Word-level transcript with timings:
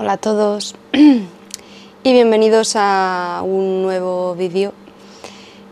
Hola 0.00 0.12
a 0.12 0.16
todos 0.16 0.76
y 0.92 2.12
bienvenidos 2.12 2.74
a 2.76 3.42
un 3.44 3.82
nuevo 3.82 4.36
vídeo 4.36 4.72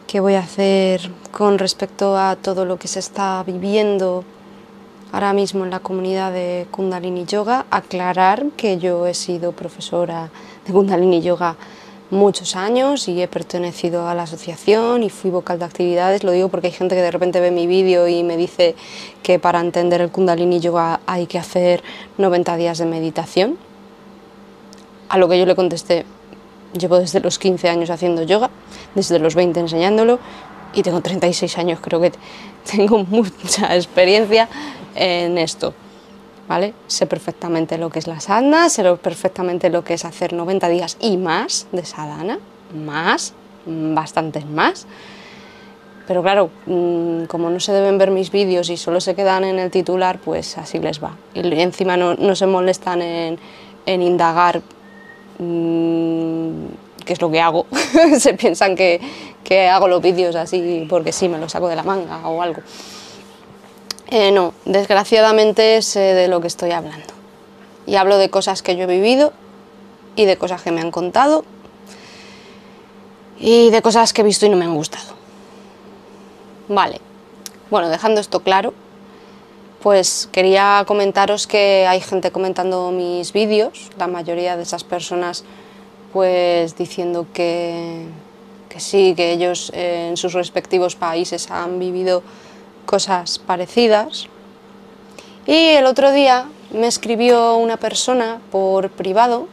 que 0.09 0.19
voy 0.19 0.35
a 0.35 0.41
hacer 0.41 1.13
con 1.31 1.61
respecto 1.61 2.19
a 2.19 2.35
todo 2.35 2.65
lo 2.65 2.77
que 2.77 2.89
se 2.89 2.99
está 2.99 3.45
viviendo 3.45 4.25
ahora 5.13 5.33
mismo 5.33 5.63
en 5.63 5.71
la 5.71 5.79
comunidad 5.79 6.33
de 6.33 6.67
Kundalini 6.73 7.25
Yoga. 7.25 7.67
Aclarar 7.71 8.47
que 8.57 8.79
yo 8.79 9.07
he 9.07 9.15
sido 9.15 9.53
profesora 9.53 10.29
de 10.67 10.73
Kundalini 10.73 11.21
Yoga 11.21 11.55
muchos 12.11 12.57
años 12.57 13.07
y 13.07 13.23
he 13.23 13.29
pertenecido 13.29 14.09
a 14.09 14.15
la 14.15 14.25
asociación 14.25 15.05
y 15.05 15.09
fui 15.09 15.31
vocal 15.31 15.61
de 15.61 15.67
actividades. 15.67 16.25
Lo 16.25 16.33
digo 16.33 16.49
porque 16.49 16.67
hay 16.67 16.73
gente 16.73 16.97
que 16.97 17.03
de 17.03 17.13
repente 17.13 17.39
ve 17.39 17.53
mi 17.53 17.69
vídeo 17.69 18.09
y 18.09 18.25
me 18.25 18.37
dice 18.37 18.75
que 19.23 19.39
para 19.39 19.61
entender 19.61 20.01
el 20.01 20.11
Kundalini 20.11 20.59
Yoga 20.59 20.99
hay 21.07 21.29
que 21.29 21.39
hacer 21.39 21.85
90 22.19 22.57
días 22.57 22.79
de 22.79 22.87
meditación 22.87 23.66
a 25.09 25.19
lo 25.19 25.29
que 25.29 25.39
yo 25.39 25.47
le 25.47 25.55
contesté, 25.55 26.05
llevo 26.79 26.99
desde 26.99 27.21
los 27.21 27.39
15 27.39 27.69
años 27.69 27.91
haciendo 27.91 28.23
yoga, 28.23 28.51
desde 28.95 29.19
los 29.19 29.35
20 29.35 29.61
enseñándolo 29.61 30.19
y 30.75 30.83
tengo 30.83 31.01
36 31.01 31.59
años, 31.59 31.81
creo 31.81 32.01
que 32.01 32.13
tengo 32.71 32.99
mucha 33.05 33.75
experiencia 33.75 34.49
en 34.95 35.39
esto. 35.39 35.75
¿Vale? 36.49 36.75
Sé 36.87 37.07
perfectamente 37.07 37.77
lo 37.77 37.91
que 37.91 37.99
es 37.99 38.07
la 38.07 38.21
sadhana, 38.21 38.69
sé 38.69 38.85
perfectamente 38.99 39.69
lo 39.69 39.83
que 39.83 39.95
es 39.95 40.05
hacer 40.05 40.33
90 40.33 40.69
días 40.69 40.97
y 41.01 41.17
más 41.17 41.67
de 41.73 41.85
sadhana, 41.85 42.39
más, 42.73 43.35
bastantes 43.67 44.47
más. 44.47 44.87
Pero 46.07 46.23
claro, 46.23 46.51
mm, 46.67 47.25
como 47.25 47.51
no 47.51 47.59
se 47.59 47.73
deben 47.73 47.99
ver 47.99 48.11
mis 48.11 48.31
vídeos 48.31 48.71
y 48.71 48.77
solo 48.77 49.01
se 49.01 49.15
quedan 49.15 49.45
en 49.45 49.59
el 49.59 49.71
titular, 49.71 50.21
pues 50.21 50.57
así 50.57 50.79
les 50.79 51.03
va. 51.03 51.17
Y 51.35 51.41
encima 51.61 51.97
no, 51.97 52.37
se 52.37 52.47
molestan 52.47 53.03
en, 53.03 53.39
indagar 53.87 54.63
que 55.39 57.13
es 57.13 57.21
lo 57.21 57.31
que 57.31 57.41
hago, 57.41 57.67
se 58.19 58.35
piensan 58.35 58.75
que, 58.75 59.01
que, 59.45 59.69
hago 59.69 59.89
los 59.89 60.03
vídeos 60.03 60.35
así 60.37 60.87
porque 60.89 61.13
sí, 61.13 61.29
me 61.29 61.39
los 61.39 61.53
saco 61.53 61.69
de 61.69 61.77
la 61.77 61.83
manga 61.83 62.27
o 62.29 62.43
algo. 62.43 62.63
Eh, 64.09 64.31
no, 64.31 64.55
desgraciadamente 64.65 65.83
sé 65.83 66.01
de 66.01 66.29
lo 66.29 66.41
que 66.41 66.47
estoy 66.47 66.71
hablando. 66.71 67.13
Y 67.87 67.97
hablo 67.97 68.19
de 68.19 68.31
cosas 68.31 68.63
que 68.63 68.77
yo 68.77 68.85
he 68.85 68.87
vivido 68.87 69.33
y 70.15 70.25
de 70.25 70.37
cosas 70.37 70.63
que 70.63 70.71
me 70.71 70.81
han 70.81 70.91
contado 70.91 71.45
y 73.39 73.71
de 73.71 73.83
cosas 73.83 74.13
que 74.13 74.23
he 74.23 74.25
visto 74.25 74.47
y 74.47 74.49
no 74.49 74.57
me 74.57 74.65
han 74.65 74.75
gustado. 74.75 75.15
Vale, 76.69 77.01
bueno, 77.71 77.89
dejando 77.89 78.21
esto 78.21 78.41
claro, 78.41 78.75
pues 79.83 80.29
quería 80.33 80.85
comentaros 80.87 81.47
que 81.47 81.87
hay 81.87 82.01
gente 82.01 82.31
comentando 82.31 82.91
mis 82.91 83.33
vídeos, 83.33 83.91
la 83.99 84.07
mayoría 84.07 84.57
de 84.57 84.63
esas 84.63 84.85
personas 84.85 85.45
pues 86.13 86.77
diciendo 86.77 87.27
que, 87.35 88.07
sí, 88.79 89.15
que 89.17 89.33
ellos 89.33 89.71
en 89.75 90.17
sus 90.17 90.33
respectivos 90.33 90.97
países 90.97 91.51
han 91.51 91.79
vivido 91.79 92.23
cosas 92.87 93.39
parecidas. 93.39 94.29
Y 95.47 95.53
el 95.53 95.85
otro 95.87 96.13
día 96.13 96.47
me 96.71 96.87
escribió 96.87 97.57
una 97.57 97.77
persona 97.77 98.41
por 98.51 98.91
privado 98.91 99.47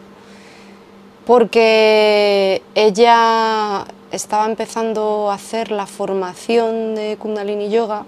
porque 1.26 2.62
ella 2.76 3.86
estaba 4.12 4.46
empezando 4.46 5.32
a 5.32 5.36
hacer 5.36 5.72
la 5.72 5.86
formación 5.86 6.96
de 6.96 7.18
Kundalini 7.18 7.70
Yoga 7.70 8.06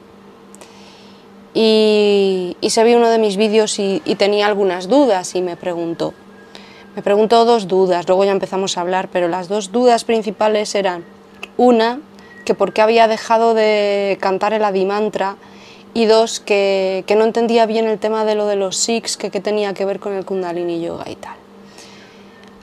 y, 1.58 2.58
se 2.67 2.84
vio 2.84 2.98
uno 2.98 3.09
de 3.09 3.17
mis 3.17 3.38
vídeos 3.38 3.80
y, 3.80 4.02
tenía 4.17 4.45
algunas 4.45 4.89
dudas 4.89 5.34
y 5.36 5.42
me 5.42 5.56
preguntó. 5.56 6.14
Me 6.96 7.02
preguntó 7.02 7.46
dos 7.46 7.68
dudas, 7.68 8.07
luego 8.07 8.25
ya 8.25 8.31
empezamos 8.31 8.78
a 8.78 8.81
hablar, 8.81 9.07
pero 9.12 9.29
las 9.29 9.47
dos 9.47 9.72
dudas 9.72 10.03
principales 10.03 10.75
eran, 10.75 11.06
una, 11.57 12.02
que 12.44 12.53
por 12.53 12.74
qué 12.74 12.81
había 12.81 13.07
dejado 13.07 13.53
de 13.53 14.18
cantar 14.19 14.53
el 14.53 14.66
Adimantra 14.66 15.38
y 15.94 16.06
dos, 16.06 16.41
que, 16.41 17.06
no 17.18 17.24
entendía 17.24 17.66
bien 17.66 17.88
el 17.88 18.00
tema 18.00 18.25
de 18.25 18.35
lo 18.35 18.47
de 18.47 18.58
los 18.58 18.75
Sikhs, 18.75 19.16
que 19.16 19.31
qué 19.31 19.40
tenía 19.40 19.74
que 19.74 19.85
ver 19.85 20.00
con 20.00 20.13
el 20.13 20.25
Kundalini 20.25 20.81
Yoga 20.81 21.09
y 21.09 21.16
tal. 21.16 21.35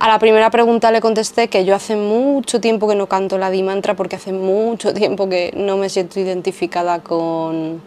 A 0.00 0.08
la 0.08 0.18
primera 0.18 0.50
pregunta 0.50 0.90
le 0.90 1.00
contesté 1.00 1.48
que 1.48 1.64
yo 1.64 1.74
hace 1.74 1.96
mucho 1.96 2.60
tiempo 2.60 2.88
que 2.88 2.94
no 2.94 3.06
canto 3.06 3.36
el 3.36 3.42
Adimantra 3.42 3.94
porque 3.94 4.16
hace 4.16 4.32
mucho 4.32 4.92
tiempo 4.92 5.28
que 5.28 5.52
no 5.56 5.78
me 5.78 5.88
siento 5.88 6.20
identificada 6.20 6.98
con, 7.02 7.80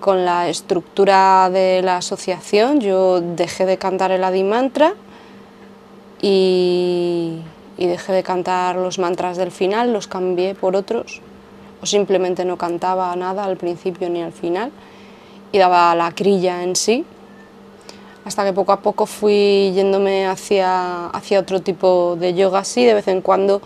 con 0.00 0.24
la 0.24 0.48
estructura 0.48 1.48
de 1.50 1.82
la 1.82 1.98
asociación. 1.98 2.80
Yo 2.80 3.20
dejé 3.20 3.66
de 3.66 3.76
cantar 3.76 4.10
el 4.10 4.24
Adi 4.24 4.42
Mantra 4.42 4.94
y, 6.20 7.40
dejé 7.78 8.12
de 8.12 8.22
cantar 8.22 8.76
los 8.76 8.98
mantras 8.98 9.36
del 9.36 9.50
final, 9.50 9.92
los 9.92 10.06
cambié 10.06 10.54
por 10.54 10.76
otros, 10.76 11.20
o 11.82 11.86
simplemente 11.86 12.44
no 12.44 12.56
cantaba 12.56 13.14
nada 13.16 13.44
al 13.44 13.56
principio 13.56 14.10
ni 14.10 14.22
al 14.22 14.32
final 14.32 14.70
y 15.52 15.58
daba 15.58 15.94
la 15.94 16.12
crilla 16.12 16.62
en 16.62 16.76
sí, 16.76 17.04
hasta 18.24 18.44
que 18.44 18.52
poco 18.52 18.72
a 18.72 18.80
poco 18.80 19.06
fui 19.06 19.72
yéndome 19.74 20.26
hacia, 20.26 21.06
hacia 21.06 21.40
otro 21.40 21.60
tipo 21.60 22.16
de 22.20 22.34
yoga 22.34 22.60
así, 22.60 22.84
de 22.84 22.94
vez 22.94 23.08
en 23.08 23.22
cuando 23.22 23.62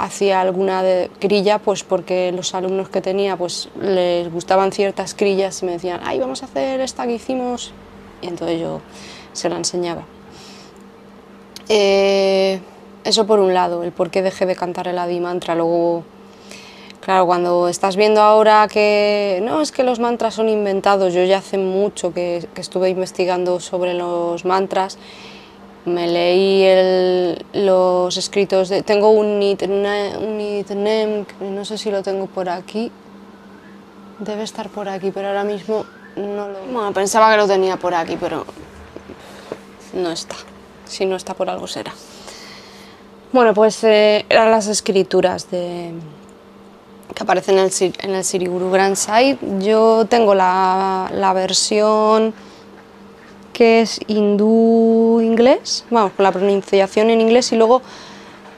hacía 0.00 0.40
alguna 0.40 0.82
de 0.82 1.10
grilla 1.20 1.58
pues 1.58 1.84
porque 1.84 2.32
los 2.32 2.54
alumnos 2.54 2.88
que 2.88 3.02
tenía 3.02 3.36
pues 3.36 3.68
les 3.78 4.32
gustaban 4.32 4.72
ciertas 4.72 5.14
grillas 5.14 5.62
y 5.62 5.66
me 5.66 5.72
decían, 5.72 6.00
ay, 6.02 6.18
vamos 6.18 6.42
a 6.42 6.46
hacer 6.46 6.80
esta 6.80 7.06
que 7.06 7.14
hicimos 7.14 7.72
y 8.22 8.28
entonces 8.28 8.60
yo 8.60 8.80
se 9.34 9.50
la 9.50 9.56
enseñaba. 9.56 10.04
Eh, 11.68 12.60
eso 13.04 13.26
por 13.26 13.40
un 13.40 13.52
lado, 13.52 13.82
el 13.82 13.92
por 13.92 14.10
qué 14.10 14.22
dejé 14.22 14.46
de 14.46 14.56
cantar 14.56 14.88
el 14.88 14.98
Adi 14.98 15.20
Mantra, 15.20 15.54
luego, 15.54 16.02
claro, 17.00 17.26
cuando 17.26 17.68
estás 17.68 17.96
viendo 17.96 18.22
ahora 18.22 18.68
que 18.72 19.40
no, 19.42 19.60
es 19.60 19.70
que 19.70 19.84
los 19.84 20.00
mantras 20.00 20.34
son 20.34 20.48
inventados, 20.48 21.12
yo 21.12 21.24
ya 21.24 21.38
hace 21.38 21.58
mucho 21.58 22.14
que 22.14 22.48
estuve 22.56 22.88
investigando 22.88 23.60
sobre 23.60 23.92
los 23.92 24.46
mantras 24.46 24.98
me 25.84 26.06
leí 26.06 27.36
los 27.54 28.16
escritos 28.16 28.68
de... 28.68 28.82
Tengo 28.82 29.10
un, 29.10 29.38
nitnem, 29.38 31.24
no 31.40 31.64
sé 31.64 31.78
si 31.78 31.90
lo 31.90 32.02
tengo 32.02 32.26
por 32.26 32.48
aquí. 32.48 32.92
Debe 34.18 34.42
estar 34.42 34.68
por 34.68 34.88
aquí, 34.88 35.10
pero 35.10 35.28
ahora 35.28 35.44
mismo 35.44 35.86
no 36.16 36.48
lo... 36.48 36.60
Bueno, 36.72 36.92
pensaba 36.92 37.30
que 37.30 37.38
lo 37.38 37.46
tenía 37.46 37.76
por 37.76 37.94
aquí, 37.94 38.16
pero 38.20 38.44
no 39.94 40.10
está. 40.10 40.36
Si 40.84 41.06
no 41.06 41.16
está 41.16 41.34
por 41.34 41.48
algo 41.48 41.66
será. 41.66 41.92
Bueno, 43.32 43.54
pues 43.54 43.82
eh, 43.84 44.26
eran 44.28 44.50
las 44.50 44.66
escrituras 44.66 45.50
de, 45.50 45.94
que 47.14 47.22
aparecen 47.22 47.58
en 47.58 47.66
el, 47.66 47.94
en 48.00 48.14
el 48.16 48.24
Siriguru 48.24 48.70
Grand 48.70 48.96
Site. 48.96 49.38
Yo 49.60 50.04
tengo 50.08 50.34
la, 50.34 51.08
la 51.14 51.32
versión 51.32 52.34
que 53.60 53.82
es 53.82 54.00
hindú 54.06 55.20
inglés, 55.20 55.84
vamos, 55.90 56.12
con 56.12 56.24
la 56.24 56.32
pronunciación 56.32 57.10
en 57.10 57.20
inglés 57.20 57.52
y 57.52 57.56
luego 57.56 57.82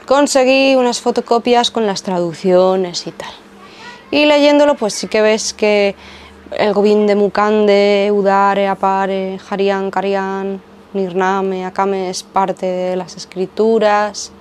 conseguí 0.05 0.75
unas 0.75 1.01
fotocopias 1.01 1.71
con 1.71 1.85
las 1.85 2.03
traducciones 2.03 3.05
y 3.05 3.11
tal. 3.11 3.33
Y 4.11 4.23
leyéndolo 4.25 4.75
pues 4.75 4.93
sí 4.93 5.09
que 5.09 5.21
ves 5.21 5.53
que 5.53 5.93
el 6.51 6.71
Govind 6.71 7.13
Mukande, 7.15 8.11
Udare, 8.13 8.69
Apare, 8.69 9.41
Harian, 9.49 9.91
Karian, 9.91 10.61
Nirname, 10.93 11.65
Akame 11.65 12.09
es 12.09 12.23
parte 12.23 12.65
de 12.65 12.95
las 12.95 13.17
escrituras 13.17 14.31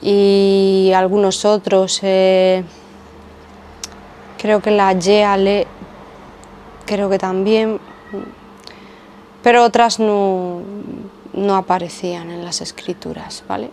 y 0.00 0.90
algunos 0.96 1.44
otros, 1.44 2.00
eh, 2.02 2.64
creo 4.38 4.62
que 4.62 4.70
la 4.70 4.94
Yeale, 4.94 5.66
creo 6.86 7.10
que 7.10 7.18
también, 7.18 7.78
pero 9.42 9.64
otras 9.64 9.98
no, 9.98 10.60
no 11.32 11.56
aparecían 11.56 12.30
en 12.30 12.44
las 12.44 12.60
escrituras, 12.60 13.44
¿vale? 13.48 13.70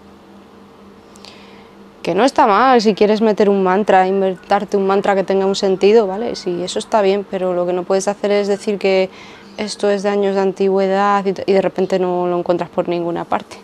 Que 2.01 2.13
no 2.13 2.23
está 2.23 2.45
mal 2.45 2.81
si 2.81 2.94
quieres 2.94 3.21
meter 3.21 3.50
un 3.50 3.63
mantra, 3.63 4.07
inventarte 4.07 4.77
un 4.77 4.85
mantra 4.85 5.15
que 5.15 5.23
tenga 5.23 5.45
un 5.45 5.56
sentido, 5.56 6.06
¿vale? 6.06 6.35
Sí, 6.35 6.62
eso 6.62 6.79
está 6.79 7.01
bien, 7.01 7.25
pero 7.29 7.53
lo 7.53 7.65
que 7.65 7.73
no 7.73 7.83
puedes 7.83 8.07
hacer 8.07 8.31
es 8.31 8.47
decir 8.47 8.77
que 8.77 9.09
esto 9.57 9.89
es 9.89 10.03
de 10.03 10.09
años 10.09 10.35
de 10.35 10.41
antigüedad 10.41 11.25
y 11.25 11.53
de 11.53 11.62
repente 11.62 11.97
no 11.97 12.27
lo 12.27 12.38
encuentras 12.38 12.69
por 12.69 12.88
ninguna 12.88 13.25
parte. 13.25 13.57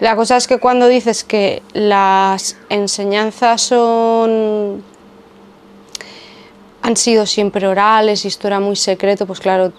La 0.00 0.14
cosa 0.14 0.36
es 0.36 0.46
que 0.46 0.58
cuando 0.58 0.86
dices 0.86 1.24
que 1.24 1.60
las 1.72 2.56
enseñanzas 2.68 3.62
son 3.62 4.84
han 6.82 6.96
sido 6.96 7.26
siempre 7.26 7.66
orales 7.66 8.24
y 8.24 8.28
esto 8.28 8.46
era 8.46 8.60
muy 8.60 8.76
secreto, 8.76 9.26
pues 9.26 9.40
claro, 9.40 9.72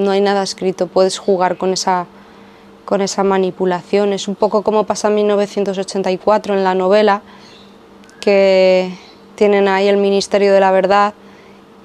no 0.00 0.10
hay 0.10 0.20
nada 0.20 0.42
escrito, 0.42 0.86
puedes 0.86 1.18
jugar 1.18 1.56
con 1.56 1.72
esa, 1.72 2.06
con 2.84 3.00
esa 3.00 3.22
manipulación. 3.22 4.12
Es 4.12 4.28
un 4.28 4.34
poco 4.34 4.62
como 4.62 4.84
pasa 4.84 5.08
en 5.08 5.16
1984 5.16 6.54
en 6.54 6.64
la 6.64 6.74
novela, 6.74 7.22
que 8.20 8.92
tienen 9.34 9.68
ahí 9.68 9.88
el 9.88 9.96
Ministerio 9.96 10.52
de 10.52 10.60
la 10.60 10.70
Verdad 10.70 11.14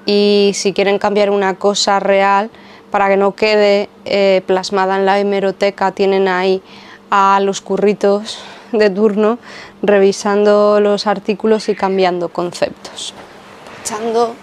y 0.04 0.52
si 0.54 0.72
quieren 0.72 0.98
cambiar 0.98 1.30
una 1.30 1.54
cosa 1.54 2.00
real, 2.00 2.50
para 2.90 3.08
que 3.08 3.16
no 3.16 3.34
quede 3.34 3.88
eh, 4.04 4.42
plasmada 4.46 4.96
en 4.96 5.06
la 5.06 5.18
hemeroteca, 5.18 5.92
tienen 5.92 6.28
ahí 6.28 6.62
a 7.10 7.40
los 7.40 7.60
curritos 7.60 8.38
de 8.72 8.90
turno 8.90 9.38
revisando 9.82 10.80
los 10.80 11.06
artículos 11.06 11.68
y 11.68 11.74
cambiando 11.74 12.28
conceptos, 12.28 13.14
echando 13.82 14.34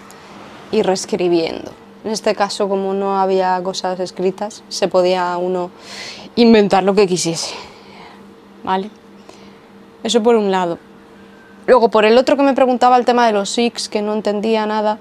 y 0.70 0.82
reescribiendo. 0.82 1.83
En 2.04 2.10
este 2.10 2.34
caso, 2.34 2.68
como 2.68 2.92
no 2.92 3.18
había 3.18 3.60
cosas 3.62 3.98
escritas, 3.98 4.62
se 4.68 4.88
podía 4.88 5.36
uno 5.38 5.70
inventar 6.36 6.84
lo 6.84 6.94
que 6.94 7.06
quisiese. 7.06 7.54
¿Vale? 8.62 8.90
Eso 10.02 10.22
por 10.22 10.36
un 10.36 10.50
lado. 10.50 10.78
Luego, 11.66 11.88
por 11.88 12.04
el 12.04 12.18
otro 12.18 12.36
que 12.36 12.42
me 12.42 12.52
preguntaba 12.52 12.98
el 12.98 13.06
tema 13.06 13.26
de 13.26 13.32
los 13.32 13.48
Sikhs, 13.48 13.88
que 13.88 14.02
no 14.02 14.12
entendía 14.12 14.66
nada, 14.66 14.98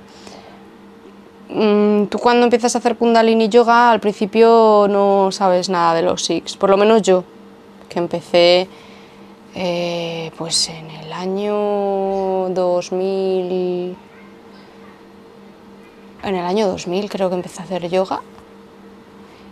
mm, 1.50 2.06
tú 2.06 2.20
cuando 2.20 2.46
empiezas 2.46 2.76
a 2.76 2.78
hacer 2.78 2.96
Kundalini 2.96 3.50
Yoga, 3.50 3.92
al 3.92 4.00
principio 4.00 4.88
no 4.90 5.30
sabes 5.32 5.68
nada 5.68 5.94
de 5.94 6.04
los 6.04 6.24
Sikhs, 6.24 6.56
por 6.56 6.70
lo 6.70 6.78
menos 6.78 7.02
yo, 7.02 7.26
que 7.90 8.00
empecé 8.00 8.70
eh, 9.56 10.32
pues 10.38 10.70
en 10.70 10.90
el 10.90 11.12
año 11.12 12.50
2000, 12.50 13.96
en 16.24 16.36
el 16.36 16.46
año 16.46 16.68
2000 16.68 17.10
creo 17.10 17.30
que 17.30 17.36
empecé 17.36 17.62
a 17.62 17.66
hacer 17.66 17.90
yoga. 17.90 18.22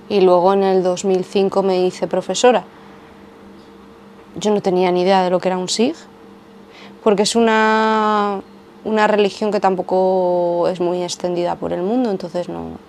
Y 0.09 0.21
luego 0.21 0.53
en 0.53 0.63
el 0.63 0.83
2005 0.83 1.63
me 1.63 1.85
hice 1.85 2.07
profesora. 2.07 2.63
Yo 4.35 4.51
no 4.51 4.61
tenía 4.61 4.91
ni 4.91 5.01
idea 5.01 5.23
de 5.23 5.29
lo 5.29 5.39
que 5.39 5.49
era 5.49 5.57
un 5.57 5.69
Sikh, 5.69 5.95
porque 7.03 7.23
es 7.23 7.35
una, 7.35 8.41
una 8.83 9.07
religión 9.07 9.51
que 9.51 9.59
tampoco 9.59 10.67
es 10.69 10.79
muy 10.79 11.03
extendida 11.03 11.55
por 11.55 11.73
el 11.73 11.81
mundo, 11.81 12.11
entonces 12.11 12.49
no... 12.49 12.79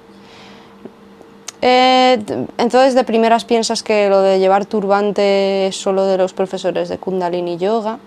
Eh, 1.65 2.19
entonces 2.59 2.97
de 2.97 3.05
primeras 3.05 3.45
piensas 3.45 3.85
que 3.85 4.09
lo 4.09 4.21
de 4.21 4.41
llevar 4.41 4.67
turbante 4.67 5.69
es 5.69 5.77
solo 5.77 6.07
de 6.07 6.19
los 6.19 6.33
profesores 6.33 6.89
de 6.89 6.99
Kundalini 6.99 7.57
Yoga, 7.57 8.01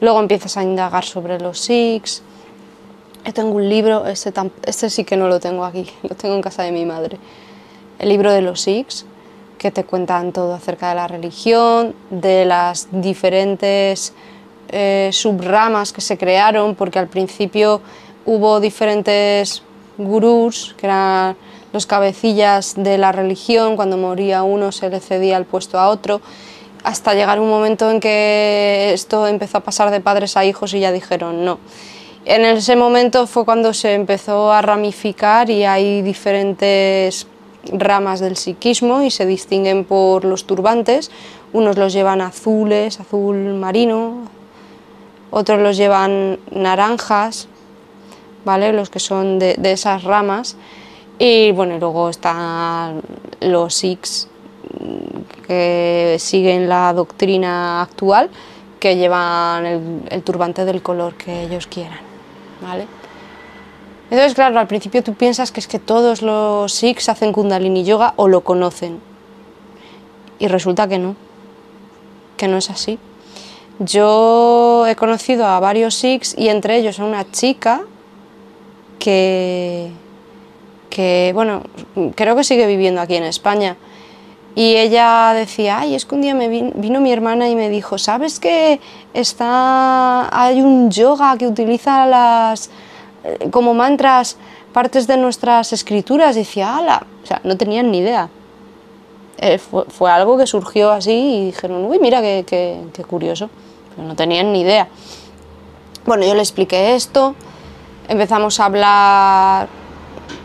luego 0.00 0.20
empiezas 0.20 0.58
a 0.58 0.62
indagar 0.62 1.04
sobre 1.04 1.40
los 1.40 1.58
yo 1.58 2.22
tengo 3.30 3.56
un 3.56 3.68
libro, 3.68 4.06
este, 4.06 4.32
este 4.64 4.90
sí 4.90 5.04
que 5.04 5.16
no 5.16 5.28
lo 5.28 5.38
tengo 5.38 5.64
aquí, 5.64 5.88
lo 6.02 6.16
tengo 6.16 6.34
en 6.34 6.42
casa 6.42 6.64
de 6.64 6.72
mi 6.72 6.84
madre, 6.84 7.18
el 7.98 8.08
libro 8.08 8.32
de 8.32 8.42
los 8.42 8.62
Sikhs, 8.62 9.06
que 9.58 9.70
te 9.70 9.84
cuentan 9.84 10.32
todo 10.32 10.54
acerca 10.54 10.88
de 10.88 10.96
la 10.96 11.06
religión, 11.06 11.94
de 12.10 12.44
las 12.44 12.88
diferentes 12.90 14.12
eh, 14.70 15.10
subramas 15.12 15.92
que 15.92 16.00
se 16.00 16.18
crearon, 16.18 16.74
porque 16.74 16.98
al 16.98 17.06
principio 17.06 17.80
hubo 18.26 18.58
diferentes 18.58 19.62
gurús, 19.98 20.74
que 20.76 20.86
eran 20.86 21.36
los 21.72 21.86
cabecillas 21.86 22.74
de 22.76 22.98
la 22.98 23.12
religión, 23.12 23.76
cuando 23.76 23.96
moría 23.96 24.42
uno 24.42 24.72
se 24.72 24.90
le 24.90 24.98
cedía 24.98 25.36
el 25.36 25.44
puesto 25.44 25.78
a 25.78 25.88
otro, 25.88 26.20
hasta 26.84 27.14
llegar 27.14 27.38
un 27.38 27.48
momento 27.48 27.90
en 27.90 28.00
que 28.00 28.90
esto 28.92 29.26
empezó 29.26 29.58
a 29.58 29.60
pasar 29.60 29.90
de 29.90 30.00
padres 30.00 30.36
a 30.36 30.44
hijos 30.44 30.74
y 30.74 30.80
ya 30.80 30.90
dijeron 30.90 31.44
no. 31.44 31.58
En 32.24 32.44
ese 32.44 32.76
momento 32.76 33.26
fue 33.26 33.44
cuando 33.44 33.74
se 33.74 33.94
empezó 33.94 34.52
a 34.52 34.62
ramificar 34.62 35.50
y 35.50 35.64
hay 35.64 36.02
diferentes 36.02 37.26
ramas 37.72 38.20
del 38.20 38.36
psiquismo 38.36 39.02
y 39.02 39.10
se 39.10 39.26
distinguen 39.26 39.84
por 39.84 40.24
los 40.24 40.44
turbantes. 40.44 41.10
Unos 41.52 41.76
los 41.76 41.92
llevan 41.92 42.20
azules, 42.20 43.00
azul 43.00 43.54
marino, 43.54 44.28
otros 45.32 45.60
los 45.60 45.76
llevan 45.76 46.38
naranjas, 46.52 47.48
¿vale? 48.44 48.72
los 48.72 48.88
que 48.88 49.00
son 49.00 49.40
de, 49.40 49.56
esas 49.64 50.04
ramas. 50.04 50.56
Y 51.18 51.50
bueno, 51.50 51.76
luego 51.78 52.08
están 52.08 53.02
los 53.40 53.74
Sikhs 53.74 54.28
que 55.48 56.16
siguen 56.20 56.68
la 56.68 56.92
doctrina 56.92 57.82
actual, 57.82 58.30
que 58.78 58.96
llevan 58.96 60.06
el 60.08 60.22
turbante 60.22 60.64
del 60.64 60.82
color 60.82 61.14
que 61.14 61.42
ellos 61.42 61.66
quieran. 61.66 62.11
¿Vale? 62.62 62.86
Entonces, 64.10 64.34
claro, 64.34 64.58
al 64.58 64.66
principio 64.66 65.02
tú 65.02 65.14
piensas 65.14 65.52
que 65.52 65.60
es 65.60 65.66
que 65.66 65.78
todos 65.78 66.22
los 66.22 66.72
Sikhs 66.72 67.08
hacen 67.08 67.32
Kundalini 67.32 67.84
Yoga 67.84 68.12
o 68.16 68.28
lo 68.28 68.42
conocen. 68.42 69.00
Y 70.38 70.48
resulta 70.48 70.86
que 70.86 70.98
no, 70.98 71.16
que 72.36 72.46
no 72.46 72.58
es 72.58 72.68
así. 72.68 72.98
Yo 73.78 74.84
he 74.86 74.96
conocido 74.96 75.46
a 75.46 75.58
varios 75.60 75.94
Sikhs 75.94 76.34
y 76.36 76.48
entre 76.48 76.76
ellos 76.76 77.00
a 77.00 77.04
una 77.04 77.30
chica 77.30 77.82
que, 78.98 79.90
que, 80.90 81.32
bueno, 81.34 81.62
creo 82.14 82.36
que 82.36 82.44
sigue 82.44 82.66
viviendo 82.66 83.00
aquí 83.00 83.16
en 83.16 83.24
España. 83.24 83.76
Y 84.54 84.76
ella 84.76 85.32
decía, 85.34 85.80
ay, 85.80 85.94
es 85.94 86.04
que 86.04 86.14
un 86.14 86.20
día 86.20 86.34
me 86.34 86.48
vino, 86.48 87.00
mi 87.00 87.12
hermana 87.12 87.48
y 87.48 87.56
me 87.56 87.70
dijo, 87.70 87.96
¿sabes 87.96 88.38
que 88.38 88.80
está, 89.14 90.28
hay 90.30 90.60
un 90.60 90.90
yoga 90.90 91.36
que 91.38 91.46
utiliza 91.46 92.04
las, 92.06 92.70
eh, 93.24 93.48
como 93.50 93.72
mantras 93.72 94.36
partes 94.74 95.06
de 95.06 95.16
nuestras 95.16 95.72
escrituras? 95.72 96.36
Y 96.36 96.40
decía, 96.40 96.76
ala, 96.76 97.06
o 97.22 97.26
sea, 97.26 97.40
no 97.44 97.56
tenían 97.56 97.90
ni 97.90 97.98
idea. 97.98 98.28
Eh, 99.38 99.58
fue, 99.58 100.10
algo 100.10 100.36
que 100.36 100.46
surgió 100.46 100.90
así 100.90 101.12
y 101.12 101.46
dijeron, 101.46 101.86
uy, 101.86 101.98
mira 101.98 102.20
qué, 102.20 102.44
qué 102.46 103.04
curioso, 103.04 103.48
pero 103.96 104.06
no 104.06 104.14
tenían 104.14 104.52
ni 104.52 104.60
idea. 104.60 104.86
Bueno, 106.04 106.26
yo 106.26 106.34
le 106.34 106.40
expliqué 106.40 106.94
esto, 106.94 107.34
empezamos 108.06 108.60
a 108.60 108.66
hablar 108.66 109.81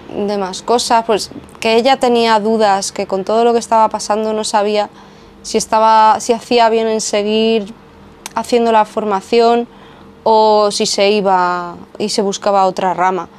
de 0.09 0.38
más 0.38 0.62
cosas, 0.62 1.06
pues 1.06 1.31
que 1.59 1.75
ella 1.75 1.98
tenía 1.98 2.39
dudas, 2.39 2.92
que 2.92 3.07
con 3.07 3.24
todo 3.24 3.44
lo 3.44 3.54
que 3.54 3.59
estaba 3.59 3.89
pasando 3.89 4.33
no 4.33 4.44
sabía 4.44 4.89
si, 5.42 5.57
estaba, 5.57 6.19
si 6.19 6.33
hacía 6.33 6.69
bien 6.69 6.88
en 6.88 7.01
seguir 7.01 7.74
haciendo 8.36 8.71
la 8.71 8.86
formación 8.86 9.68
o 10.24 10.69
si 10.71 10.86
se 10.86 11.09
iba 11.09 11.75
y 11.98 12.09
se 12.09 12.21
buscaba 12.21 12.65
otra 12.65 12.94
rama. 12.94 13.30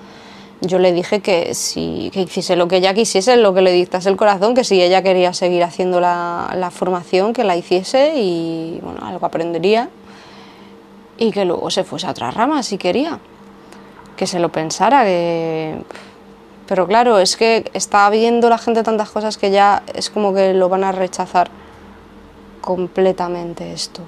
Yo 0.61 0.79
le 0.81 0.93
dije 0.93 1.21
que 1.21 1.55
si 1.55 2.11
que 2.13 2.23
hiciese 2.23 2.57
lo 2.57 2.67
que 2.67 2.79
ella 2.79 2.93
quisiese, 2.93 3.37
lo 3.37 3.55
que 3.55 3.63
le 3.63 3.71
dictase 3.71 4.09
el 4.09 4.17
corazón, 4.17 4.55
que 4.55 4.65
si 4.65 4.83
ella 4.83 5.03
quería 5.03 5.33
seguir 5.33 5.63
haciendo 5.63 6.01
la, 6.01 6.53
la 6.57 6.71
formación, 6.71 7.33
que 7.33 7.45
la 7.45 7.57
hiciese 7.57 8.15
y 8.17 8.81
bueno, 8.83 9.07
algo 9.07 9.25
aprendería 9.25 9.89
y 11.17 11.31
que 11.31 11.45
luego 11.45 11.71
se 11.71 11.85
fuese 11.85 12.07
a 12.07 12.11
otra 12.11 12.31
rama 12.31 12.63
si 12.63 12.79
quería, 12.79 13.21
que 14.17 14.27
se 14.27 14.39
lo 14.39 14.51
pensara, 14.51 15.05
que 15.05 15.77
pero 16.69 16.87
claro, 16.87 17.19
es 17.19 17.37
que 17.37 17.71
está 17.73 18.09
viendo 18.11 18.51
la 18.51 18.59
gente 18.59 18.83
tantas 18.83 19.09
cosas 19.11 19.39
que 19.39 19.51
ya 19.51 19.83
es 19.95 20.11
como 20.11 20.35
que 20.35 20.53
lo 20.53 20.69
van 20.69 20.85
a 20.85 20.93
rechazar 20.93 21.49
completamente 22.61 23.73
esto. 23.73 24.03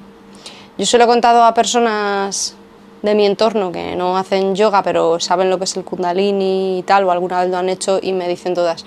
Yo 0.76 0.84
se 0.84 0.98
lo 0.98 1.04
he 1.04 1.06
contado 1.06 1.42
a 1.42 1.54
personas 1.54 2.54
de 3.00 3.14
mi 3.14 3.24
entorno 3.24 3.72
que 3.72 3.96
no 3.96 4.18
hacen 4.18 4.54
yoga, 4.54 4.82
pero 4.82 5.18
saben 5.18 5.48
lo 5.48 5.56
que 5.56 5.64
es 5.64 5.74
el 5.78 5.84
kundalini 5.84 6.80
y 6.80 6.82
tal, 6.82 7.04
o 7.04 7.10
alguna 7.10 7.40
vez 7.40 7.50
lo 7.50 7.56
han 7.56 7.70
hecho 7.70 7.98
y 8.00 8.12
me 8.12 8.28
dicen 8.28 8.52
todas, 8.52 8.84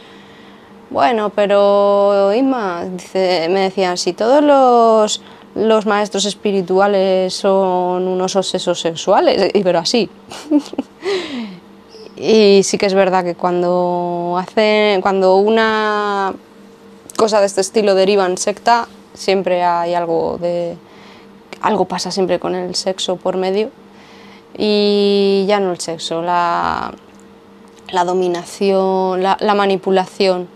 bueno, 0.91 1.31
pero 1.31 2.31
Isma, 2.31 2.83
me 3.15 3.59
decían, 3.59 3.97
si 3.97 4.13
todos 4.13 4.43
los, 4.43 5.21
los 5.55 5.87
maestros 5.87 6.25
espirituales 6.25 7.33
son 7.33 8.07
unos 8.07 8.35
obsesos 8.35 8.79
sexuales, 8.79 9.49
y 9.51 9.63
pero 9.63 9.79
así. 9.79 10.07
Y 12.25 12.63
sí 12.63 12.77
que 12.77 12.85
es 12.85 12.93
verdad 12.93 13.25
que 13.25 13.35
cuando, 13.35 14.37
hace, 14.39 14.97
cuando 15.01 15.35
una 15.35 16.33
cosa 17.17 17.41
de 17.41 17.47
este 17.47 17.59
estilo 17.59 17.95
deriva 17.95 18.25
en 18.25 18.37
secta, 18.37 18.87
siempre 19.13 19.61
hay 19.61 19.93
algo 19.93 20.37
de... 20.37 20.77
algo 21.61 21.83
pasa 21.83 22.11
siempre 22.11 22.39
con 22.39 22.55
el 22.55 22.75
sexo 22.75 23.17
por 23.17 23.35
medio. 23.35 23.71
Y 24.57 25.43
ya 25.49 25.59
no 25.59 25.73
el 25.73 25.81
sexo, 25.81 26.21
la, 26.21 26.93
la 27.91 28.05
dominación, 28.05 29.21
la, 29.21 29.35
la 29.41 29.53
manipulación, 29.53 30.47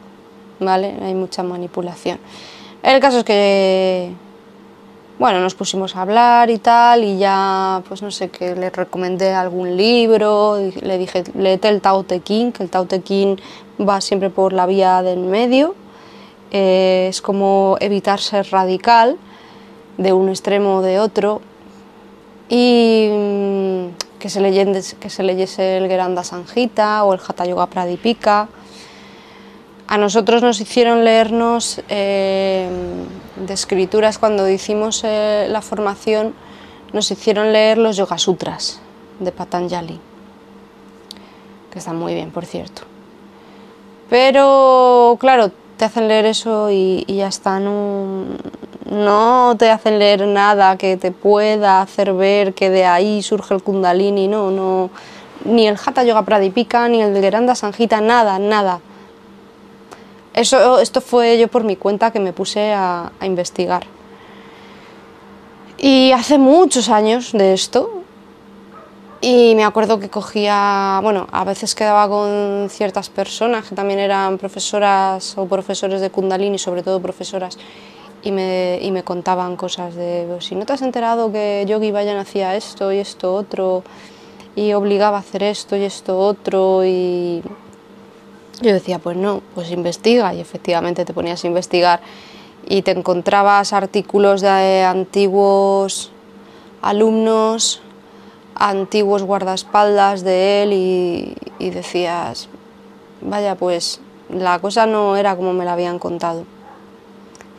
¿vale? 0.61 0.95
Hay 1.01 1.15
mucha 1.15 1.43
manipulación. 1.43 2.17
El 2.81 3.01
caso 3.01 3.17
es 3.19 3.23
que 3.25 4.13
bueno, 5.19 5.39
nos 5.39 5.55
pusimos 5.55 5.95
a 5.95 6.03
hablar 6.03 6.51
y 6.51 6.59
tal, 6.59 7.03
y 7.03 7.17
ya, 7.17 7.81
pues 7.87 8.03
no 8.03 8.11
sé, 8.11 8.29
que 8.29 8.55
le 8.55 8.69
recomendé 8.69 9.33
algún 9.33 9.75
libro, 9.75 10.57
le 10.57 10.97
dije, 10.99 11.23
léete 11.33 11.69
el 11.69 11.81
Tao 11.81 12.03
Te 12.03 12.19
que 12.19 12.53
el 12.59 12.69
Tao 12.69 12.85
Te 12.85 13.01
va 13.79 13.99
siempre 13.99 14.29
por 14.29 14.53
la 14.53 14.67
vía 14.67 15.01
del 15.01 15.19
medio, 15.19 15.73
eh, 16.51 17.07
es 17.09 17.21
como 17.21 17.77
evitar 17.79 18.19
ser 18.19 18.47
radical 18.51 19.17
de 19.97 20.13
un 20.13 20.29
extremo 20.29 20.77
o 20.77 20.81
de 20.83 20.99
otro, 20.99 21.41
y 22.47 23.09
mm, 23.11 24.19
que, 24.19 24.29
se 24.29 24.39
leyese, 24.39 24.97
que 24.97 25.09
se 25.09 25.23
leyese 25.23 25.77
el 25.77 25.87
Geranda 25.87 26.23
Sanjita 26.23 27.03
o 27.03 27.13
el 27.15 27.19
Hatha 27.27 27.45
Yoga 27.45 27.65
Pradipika, 27.65 28.49
a 29.87 29.97
nosotros 29.97 30.43
nos 30.43 30.59
hicieron 30.59 31.05
leernos 31.05 31.81
eh, 31.87 32.69
de 33.37 33.53
escrituras 33.53 34.17
cuando 34.17 34.49
hicimos 34.49 35.01
eh, 35.05 35.47
la 35.49 35.61
formación, 35.61 36.33
nos 36.91 37.09
hicieron 37.09 37.53
leer 37.53 37.77
los 37.77 37.95
Yoga 37.95 38.17
Sutras 38.17 38.81
de 39.19 39.31
Patanjali, 39.31 39.99
que 41.71 41.79
están 41.79 41.97
muy 41.97 42.13
bien, 42.13 42.31
por 42.31 42.45
cierto. 42.45 42.81
Pero 44.09 45.17
claro, 45.19 45.51
te 45.77 45.85
hacen 45.85 46.07
leer 46.07 46.25
eso 46.25 46.69
y, 46.69 47.05
ya 47.07 47.27
está, 47.27 47.59
no, 47.59 48.25
no 48.89 49.55
te 49.57 49.69
hacen 49.69 49.99
leer 49.99 50.27
nada 50.27 50.77
que 50.77 50.97
te 50.97 51.11
pueda 51.11 51.81
hacer 51.81 52.13
ver 52.13 52.53
que 52.53 52.69
de 52.69 52.85
ahí 52.85 53.21
surge 53.21 53.53
el 53.53 53.63
kundalini, 53.63 54.27
no, 54.27 54.51
no, 54.51 54.89
ni 55.45 55.67
el 55.67 55.77
Hatha 55.77 56.03
Yoga 56.03 56.23
Pradipika, 56.23 56.89
ni 56.89 57.01
el 57.01 57.13
de 57.13 57.21
Geranda 57.21 57.55
Sanjita, 57.55 58.01
nada, 58.01 58.37
nada. 58.37 58.81
Eso, 60.37 60.77
esto 60.77 61.01
fue 61.01 61.39
yo 61.39 61.47
por 61.47 61.63
mi 61.63 61.75
cuenta 61.75 62.11
que 62.11 62.19
me 62.19 62.31
puse 62.31 62.71
a, 62.71 63.11
investigar. 63.23 63.87
Y 65.79 66.11
hace 66.11 66.37
muchos 66.37 66.89
años 66.89 67.31
de 67.31 67.53
esto, 67.53 68.03
y 69.19 69.53
me 69.55 69.63
acuerdo 69.63 69.99
que 69.99 70.09
cogía, 70.09 70.99
bueno, 71.01 71.27
a 71.31 71.43
veces 71.43 71.73
quedaba 71.73 72.07
con 72.07 72.67
ciertas 72.69 73.09
personas 73.09 73.65
que 73.65 73.73
también 73.73 73.97
eran 73.97 74.37
profesoras 74.37 75.35
o 75.39 75.47
profesores 75.47 76.01
de 76.01 76.11
Kundalini, 76.11 76.59
sobre 76.59 76.83
todo 76.83 77.01
profesoras, 77.01 77.57
y 78.21 78.31
me, 78.31 78.77
y 78.79 78.91
me 78.91 79.01
contaban 79.01 79.55
cosas 79.55 79.95
de, 79.95 80.27
pues, 80.29 80.45
si 80.45 80.53
no 80.53 80.67
te 80.67 80.73
has 80.73 80.83
enterado 80.83 81.31
que 81.31 81.65
Yogi 81.67 81.89
Vayan 81.89 82.17
hacía 82.17 82.55
esto 82.55 82.93
y 82.93 82.99
esto 82.99 83.33
otro, 83.33 83.83
y 84.55 84.73
obligaba 84.73 85.17
a 85.17 85.21
hacer 85.21 85.41
esto 85.41 85.75
y 85.75 85.83
esto 85.83 86.19
otro, 86.19 86.85
y 86.85 87.41
yo 88.61 88.73
decía, 88.73 88.99
pues 88.99 89.17
no, 89.17 89.41
pues 89.55 89.71
investiga, 89.71 90.33
y 90.33 90.39
efectivamente 90.39 91.05
te 91.05 91.13
ponías 91.13 91.43
a 91.43 91.47
investigar 91.47 92.01
y 92.67 92.81
te 92.81 92.91
encontrabas 92.91 93.73
artículos 93.73 94.41
de 94.41 94.83
antiguos 94.83 96.11
alumnos 96.81 97.81
antiguos 98.59 99.23
guardaespaldas 99.23 100.23
de 100.23 100.63
él 100.63 100.73
y, 101.59 101.69
decías, 101.69 102.49
vaya, 103.21 103.55
pues 103.55 104.01
la 104.29 104.59
cosa 104.59 104.85
no 104.85 105.15
era 105.15 105.35
como 105.35 105.53
me 105.53 105.65
la 105.65 105.73
habían 105.73 105.99
contado. 105.99 106.45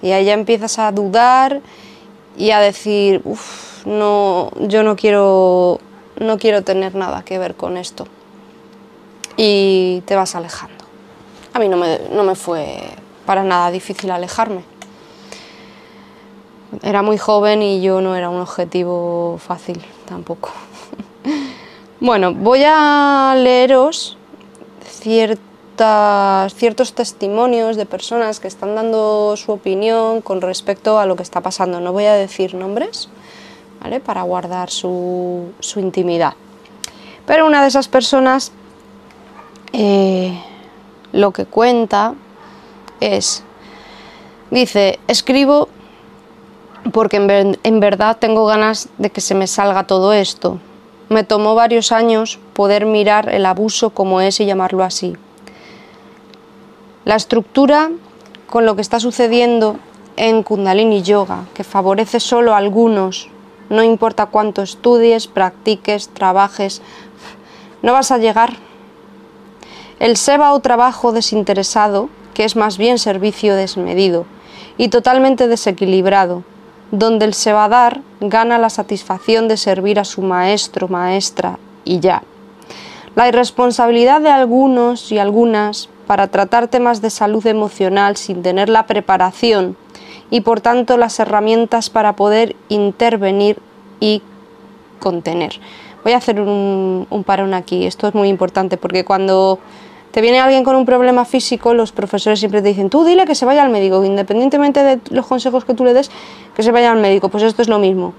Y 0.02 0.12
ahí 0.12 0.26
ya 0.26 0.34
empiezas 0.34 0.78
a 0.78 0.92
dudar 0.92 1.60
y 2.36 2.50
a 2.50 2.60
decir, 2.60 3.22
uff, 3.24 3.86
no, 3.86 4.50
yo 4.60 4.82
no 4.82 4.96
quiero, 4.96 5.80
no 6.20 6.38
quiero 6.38 6.62
tener 6.62 6.94
nada 6.94 7.24
que 7.24 7.38
ver 7.38 7.54
con 7.54 7.76
esto. 7.76 8.06
Y 9.36 10.02
te 10.06 10.16
vas 10.16 10.34
alejando. 10.34 10.77
A 11.58 11.60
mí 11.60 11.68
no 11.68 11.76
me, 11.76 11.98
no 12.12 12.22
me 12.22 12.36
fue 12.36 12.78
para 13.26 13.42
nada 13.42 13.72
difícil 13.72 14.12
alejarme. 14.12 14.62
Era 16.84 17.02
muy 17.02 17.18
joven 17.18 17.62
y 17.62 17.82
yo 17.82 18.00
no 18.00 18.14
era 18.14 18.30
un 18.30 18.40
objetivo 18.40 19.40
fácil 19.44 19.84
tampoco. 20.06 20.50
Bueno, 22.00 22.32
voy 22.32 22.62
a 22.64 23.34
leeros 23.36 24.16
ciertos 25.02 26.92
testimonios 26.94 27.76
de 27.76 27.86
personas 27.86 28.38
que 28.38 28.46
están 28.46 28.76
dando 28.76 29.36
su 29.36 29.50
opinión 29.50 30.20
con 30.20 30.40
respecto 30.40 31.00
a 31.00 31.06
lo 31.06 31.16
que 31.16 31.24
está 31.24 31.40
pasando. 31.40 31.80
No 31.80 31.92
voy 31.92 32.04
a 32.04 32.14
decir 32.14 32.54
nombres, 32.54 33.08
¿vale? 33.82 33.98
Para 33.98 34.22
guardar 34.22 34.70
su, 34.70 35.46
intimidad. 35.74 36.34
Pero 37.26 37.46
una 37.46 37.62
de 37.62 37.66
esas 37.66 37.88
personas 37.88 38.52
eh, 39.72 40.40
lo 41.12 41.32
que 41.32 41.46
cuenta 41.46 42.14
es, 43.00 43.42
dice, 44.50 44.98
escribo 45.08 45.68
porque 46.92 47.16
en 47.62 47.80
verdad 47.80 48.16
tengo 48.18 48.46
ganas 48.46 48.88
de 48.98 49.10
que 49.10 49.20
se 49.20 49.34
me 49.34 49.46
salga 49.46 49.86
todo 49.86 50.12
esto 50.12 50.58
me 51.08 51.24
tomó 51.24 51.54
varios 51.54 51.92
años 51.92 52.38
poder 52.52 52.84
mirar 52.86 53.32
el 53.32 53.46
abuso 53.46 53.90
como 53.90 54.20
es 54.20 54.40
y 54.40 54.46
llamarlo 54.46 54.84
así. 54.84 55.16
La 57.04 57.16
estructura 57.16 57.90
con 58.48 58.66
lo 58.66 58.76
que 58.76 58.82
está 58.82 59.00
sucediendo 59.00 59.76
en 60.16 60.42
Kundalini 60.42 61.02
Yoga, 61.02 61.44
que 61.54 61.64
favorece 61.64 62.20
solo 62.20 62.54
a 62.54 62.58
algunos, 62.58 63.30
no 63.70 63.82
importa 63.82 64.26
cuánto 64.26 64.62
estudies, 64.62 65.26
practiques, 65.26 66.08
trabajes, 66.08 66.82
no 67.82 67.92
vas 67.92 68.10
a 68.10 68.18
llegar. 68.18 68.56
El 70.00 70.16
Seba 70.16 70.52
o 70.52 70.60
trabajo 70.60 71.10
desinteresado, 71.10 72.08
que 72.34 72.44
es 72.44 72.54
más 72.54 72.78
bien 72.78 72.98
servicio 72.98 73.56
desmedido 73.56 74.26
y 74.76 74.88
totalmente 74.88 75.48
desequilibrado, 75.48 76.44
donde 76.92 77.24
el 77.24 77.34
sebadar 77.34 78.00
gana 78.20 78.58
la 78.58 78.70
satisfacción 78.70 79.48
de 79.48 79.56
servir 79.56 79.98
a 79.98 80.04
su 80.04 80.22
maestro, 80.22 80.86
maestra 80.86 81.58
y 81.84 81.98
ya. 81.98 82.22
La 83.16 83.26
irresponsabilidad 83.26 84.20
de 84.20 84.30
algunos 84.30 85.10
y 85.10 85.18
algunas 85.18 85.88
para 86.06 86.28
tratar 86.28 86.68
temas 86.68 87.02
de 87.02 87.10
salud 87.10 87.44
emocional 87.46 88.16
sin 88.16 88.42
tener 88.42 88.68
la 88.68 88.86
preparación 88.86 89.76
y 90.30 90.42
por 90.42 90.60
tanto 90.60 90.96
las 90.96 91.18
herramientas 91.18 91.90
para 91.90 92.14
poder 92.14 92.54
intervenir 92.68 93.58
y 93.98 94.22
contener. 95.00 95.58
Voy 96.04 96.12
a 96.12 96.18
hacer 96.18 96.40
un, 96.40 97.08
un 97.10 97.24
parón 97.24 97.52
aquí, 97.52 97.84
esto 97.84 98.06
es 98.06 98.14
muy 98.14 98.28
importante 98.28 98.76
porque 98.76 99.04
cuando 99.04 99.58
te 100.10 100.20
viene 100.20 100.40
alguien 100.40 100.64
con 100.64 100.76
un 100.76 100.86
problema 100.86 101.24
físico, 101.24 101.74
los 101.74 101.92
profesores 101.92 102.38
siempre 102.38 102.62
te 102.62 102.68
dicen, 102.68 102.90
tú 102.90 103.04
dile 103.04 103.26
que 103.26 103.34
se 103.34 103.44
vaya 103.44 103.62
al 103.62 103.70
médico, 103.70 104.02
independientemente 104.04 104.82
de 104.82 105.00
los 105.10 105.26
consejos 105.26 105.64
que 105.64 105.74
tú 105.74 105.84
le 105.84 105.94
des, 105.94 106.10
que 106.54 106.62
se 106.62 106.72
vaya 106.72 106.92
al 106.92 107.00
médico. 107.00 107.28
Pues 107.28 107.44
esto 107.44 107.62
es 107.62 107.68
lo 107.68 107.78
mismo. 107.78 108.14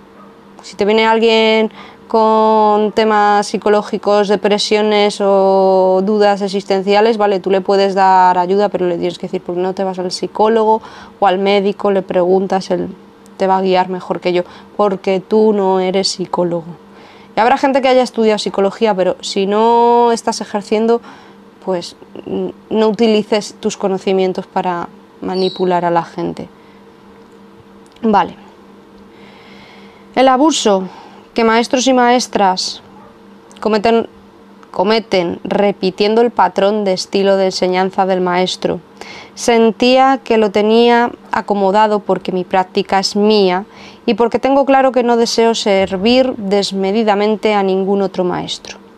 Si 0.61 0.75
te 0.75 0.85
viene 0.85 1.05
alguien 1.05 1.71
con 2.07 2.91
temas 2.91 3.47
psicológicos, 3.47 4.27
depresiones 4.27 5.19
o 5.21 6.01
dudas 6.03 6.41
existenciales, 6.41 7.17
vale, 7.17 7.39
tú 7.39 7.49
le 7.49 7.61
puedes 7.61 7.95
dar 7.95 8.37
ayuda, 8.37 8.69
pero 8.69 8.87
le 8.87 8.97
tienes 8.97 9.17
que 9.17 9.27
decir, 9.27 9.41
¿por 9.41 9.55
qué 9.55 9.61
no 9.61 9.73
te 9.73 9.83
vas 9.83 9.99
al 9.99 10.11
psicólogo 10.11 10.81
o 11.19 11.27
al 11.27 11.39
médico? 11.39 11.91
Le 11.91 12.01
preguntas, 12.01 12.71
él 12.71 12.89
te 13.37 13.47
va 13.47 13.57
a 13.57 13.61
guiar 13.61 13.89
mejor 13.89 14.19
que 14.19 14.33
yo, 14.33 14.43
porque 14.75 15.21
tú 15.25 15.53
no 15.53 15.79
eres 15.79 16.09
psicólogo. 16.09 16.65
Y 17.35 17.39
habrá 17.39 17.57
gente 17.57 17.81
que 17.81 17.87
haya 17.87 18.03
estudiado 18.03 18.37
psicología, 18.37 18.93
pero 18.93 19.15
si 19.21 19.45
no 19.45 20.11
estás 20.11 20.41
ejerciendo, 20.41 21.01
pues 21.69 21.95
no 22.71 22.87
utilices 22.87 23.53
tus 23.59 23.77
conocimientos 23.77 24.47
para 24.47 24.89
manipular 25.21 25.85
a 25.85 25.91
la 25.91 26.03
gente. 26.03 26.49
Vale. 28.01 28.33
El 30.15 30.29
abuso 30.29 30.89
que 31.35 31.43
maestros 31.43 31.85
y 31.85 31.93
maestras 31.93 32.81
cometen, 33.59 34.07
cometen 34.71 35.39
repitiendo 35.43 36.21
el 36.21 36.31
patrón 36.31 36.85
de 36.85 36.93
estilo 36.93 37.37
de 37.37 37.45
enseñanza 37.45 38.07
del 38.07 38.21
maestro. 38.21 38.79
Sentía 39.35 40.21
que 40.23 40.39
lo 40.39 40.49
tenía 40.49 41.11
acomodado 41.31 41.99
porque 41.99 42.31
mi 42.31 42.45
práctica 42.45 42.97
es 42.97 43.15
mía 43.15 43.65
y 44.07 44.15
porque 44.15 44.39
tengo 44.39 44.65
claro 44.65 44.91
que 44.91 45.03
no 45.03 45.17
deseo 45.17 45.53
servir 45.53 46.33
desmedidamente 46.35 47.53
a 47.53 47.61
ningún 47.61 48.01
otro 48.01 48.23
maestro. 48.23 48.88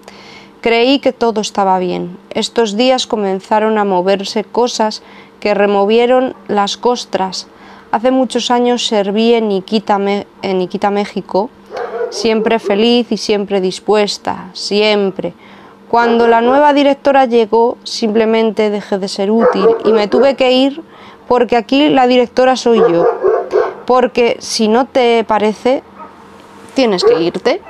Creí 0.61 0.99
que 0.99 1.11
todo 1.11 1.41
estaba 1.41 1.79
bien. 1.79 2.19
Estos 2.29 2.77
días 2.77 3.07
comenzaron 3.07 3.79
a 3.79 3.83
moverse 3.83 4.43
cosas 4.43 5.01
que 5.39 5.55
removieron 5.55 6.35
las 6.47 6.77
costras. 6.77 7.47
Hace 7.91 8.11
muchos 8.11 8.51
años 8.51 8.85
serví 8.85 9.33
en 9.33 9.51
Iquita, 9.51 9.99
en 10.43 10.61
Iquita, 10.61 10.91
México, 10.91 11.49
siempre 12.11 12.59
feliz 12.59 13.11
y 13.11 13.17
siempre 13.17 13.59
dispuesta, 13.59 14.49
siempre. 14.53 15.33
Cuando 15.89 16.27
la 16.27 16.41
nueva 16.41 16.73
directora 16.73 17.25
llegó, 17.25 17.79
simplemente 17.83 18.69
dejé 18.69 18.99
de 18.99 19.07
ser 19.07 19.31
útil 19.31 19.65
y 19.83 19.91
me 19.91 20.07
tuve 20.07 20.35
que 20.35 20.51
ir 20.51 20.83
porque 21.27 21.57
aquí 21.57 21.89
la 21.89 22.05
directora 22.05 22.55
soy 22.55 22.77
yo. 22.77 23.07
Porque 23.87 24.37
si 24.39 24.67
no 24.67 24.85
te 24.85 25.23
parece, 25.23 25.81
tienes 26.75 27.03
que 27.03 27.19
irte. 27.19 27.61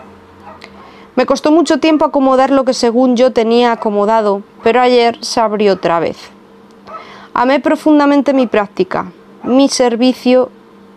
Me 1.22 1.28
costó 1.28 1.51
mucho 1.51 1.78
tiempo 1.78 2.04
acomodar 2.04 2.50
lo 2.50 2.66
que 2.66 2.74
según 2.74 3.16
yo 3.16 3.32
tenía 3.32 3.74
acomodado, 3.74 4.42
pero 4.63 4.82
ayer 4.82 5.20
se 5.22 5.40
abrió 5.40 5.74
otra 5.74 6.00
vez. 6.00 6.18
Amé 7.36 7.60
profundamente 7.60 8.34
mi 8.34 8.48
práctica, 8.48 9.12
mi 9.44 9.70
servicio 9.70 10.50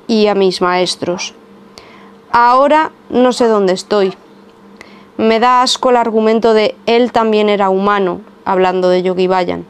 y 0.07 0.29
a 0.29 0.35
mis 0.35 0.63
maestros. 0.63 1.35
Ahora 2.33 2.91
no 3.11 3.35
sé 3.35 3.49
dónde 3.49 3.75
estoy. 3.75 4.15
Me 5.19 5.41
da 5.41 5.61
asco 5.61 5.91
el 5.91 5.97
argumento 5.97 6.55
de 6.55 6.75
él 6.87 7.13
también 7.13 7.51
era 7.51 7.69
humano, 7.69 8.23
hablando 8.47 8.89
de 8.89 9.03
Yogi 9.03 9.27
Bayan, 9.27 9.67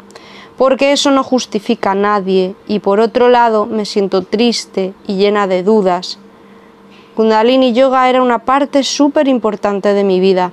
porque 0.56 0.92
eso 0.92 1.10
no 1.10 1.24
justifica 1.24 1.90
a 1.90 1.96
nadie 1.96 2.54
y 2.68 2.78
por 2.78 3.00
otro 3.00 3.28
lado 3.28 3.66
me 3.66 3.84
siento 3.84 4.22
triste 4.22 4.94
y 5.08 5.16
llena 5.16 5.48
de 5.48 5.64
dudas 5.64 6.20
Kundalini 7.14 7.72
Yoga 7.72 8.10
era 8.10 8.22
una 8.22 8.40
parte 8.40 8.82
súper 8.82 9.28
importante 9.28 9.94
de 9.94 10.02
mi 10.02 10.18
vida 10.18 10.50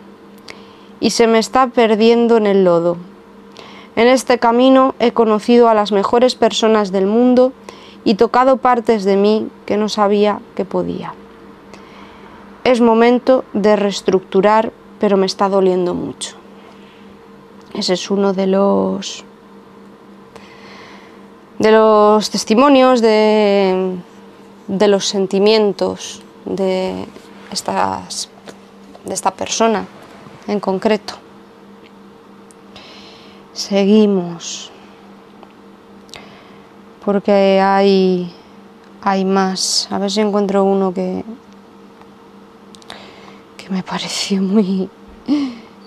y 1.00 1.10
se 1.10 1.26
me 1.26 1.40
está 1.40 1.68
perdiendo 1.68 2.38
en 2.38 2.46
el 2.46 2.64
lodo. 2.64 2.98
En 3.96 4.08
este 4.08 4.38
camino 4.38 4.94
he 5.00 5.12
conocido 5.12 5.70
a 5.70 5.74
las 5.74 5.92
mejores 5.92 6.36
personas 6.36 6.92
del 6.92 7.08
mundo 7.08 7.52
y 8.04 8.14
tocado 8.14 8.58
partes 8.58 9.06
de 9.06 9.18
mí 9.18 9.50
que 9.66 9.76
no 9.76 9.90
sabía 9.90 10.40
que 10.56 10.64
podía. 10.64 11.16
Es 12.64 12.80
momento 12.80 13.44
de 13.54 13.76
reestructurar, 13.76 14.72
pero 15.00 15.18
me 15.18 15.26
está 15.26 15.50
doliendo 15.50 15.96
mucho. 15.96 16.36
Ese 17.74 17.94
es 17.94 18.12
uno 18.12 18.34
de 18.34 18.46
los 18.46 19.26
de 21.58 21.72
los 21.72 22.30
testimonios, 22.30 23.02
de, 23.02 23.96
de 24.68 24.88
los 24.88 25.06
sentimientos 25.06 26.22
de, 26.46 27.06
estas, 27.52 28.30
de 29.06 29.14
esta 29.14 29.32
persona 29.32 29.86
en 30.48 30.60
concreto. 30.60 31.16
Seguimos, 33.54 34.72
porque 37.04 37.60
hay, 37.62 38.34
hay 39.02 39.26
más. 39.26 39.88
A 39.92 40.00
ver 40.00 40.10
si 40.10 40.22
encuentro 40.22 40.64
uno 40.64 40.94
que, 40.94 41.24
que 43.58 43.70
me 43.70 43.84
pareció 43.84 44.42
muy, 44.42 44.90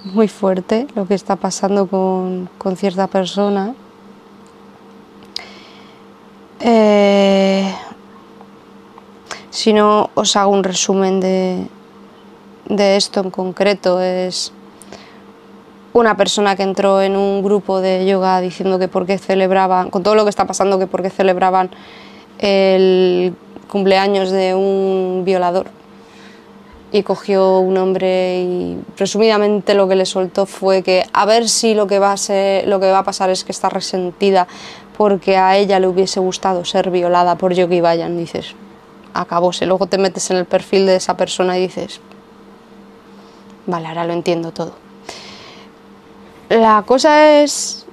muy 0.04 0.28
fuerte 0.28 0.86
lo 0.94 1.06
que 1.06 1.14
está 1.14 1.36
pasando 1.36 1.86
con, 1.86 2.48
con 2.58 2.76
cierta 2.76 3.06
persona. 3.06 3.74
Eh, 6.60 7.74
si 9.54 9.72
no 9.72 10.10
os 10.14 10.34
hago 10.34 10.50
un 10.50 10.64
resumen 10.64 11.20
de, 11.20 11.68
esto 12.96 13.20
en 13.20 13.30
concreto, 13.30 14.00
es 14.00 14.52
una 15.92 16.16
persona 16.16 16.56
que 16.56 16.64
entró 16.64 17.00
en 17.00 17.14
un 17.14 17.40
grupo 17.40 17.80
de 17.80 18.04
yoga 18.04 18.40
diciendo 18.40 18.80
que 18.80 18.88
porque 18.88 19.16
celebraban, 19.16 19.90
con 19.90 20.02
todo 20.02 20.16
lo 20.16 20.24
que 20.24 20.30
está 20.30 20.44
pasando, 20.44 20.76
que 20.80 20.88
porque 20.88 21.08
celebraban 21.08 21.70
el 22.40 23.32
cumpleaños 23.68 24.32
de 24.32 24.56
un 24.56 25.22
violador. 25.24 25.66
Y 26.90 27.04
cogió 27.04 27.60
un 27.60 27.76
hombre 27.76 28.42
y 28.42 28.78
resumidamente 28.96 29.74
lo 29.74 29.86
que 29.86 29.94
le 29.94 30.04
soltó 30.04 30.46
fue 30.46 30.82
que 30.82 31.04
a 31.12 31.26
ver 31.26 31.48
si 31.48 31.74
lo 31.74 31.86
que 31.86 32.00
va 32.00 32.10
a 32.10 32.16
ser, 32.16 32.66
lo 32.66 32.80
que 32.80 32.90
va 32.90 32.98
a 32.98 33.04
pasar 33.04 33.30
es 33.30 33.44
que 33.44 33.52
está 33.52 33.68
resentida 33.68 34.48
porque 34.98 35.36
a 35.36 35.56
ella 35.56 35.78
le 35.78 35.86
hubiese 35.86 36.18
gustado 36.18 36.64
ser 36.64 36.90
violada 36.90 37.36
por 37.36 37.54
Yogi 37.54 37.80
Bayan, 37.80 38.16
dices, 38.16 38.56
acabóse, 39.14 39.66
luego 39.66 39.86
te 39.86 39.98
metes 39.98 40.30
en 40.30 40.36
el 40.36 40.44
perfil 40.44 40.86
de 40.86 40.96
esa 40.96 41.16
persona 41.16 41.56
y 41.56 41.62
dices, 41.62 42.00
vale, 43.66 43.86
ahora 43.86 44.04
lo 44.04 44.12
entiendo 44.12 44.52
todo. 44.52 44.74
La 46.50 46.82
cosa 46.86 47.40
es 47.42 47.84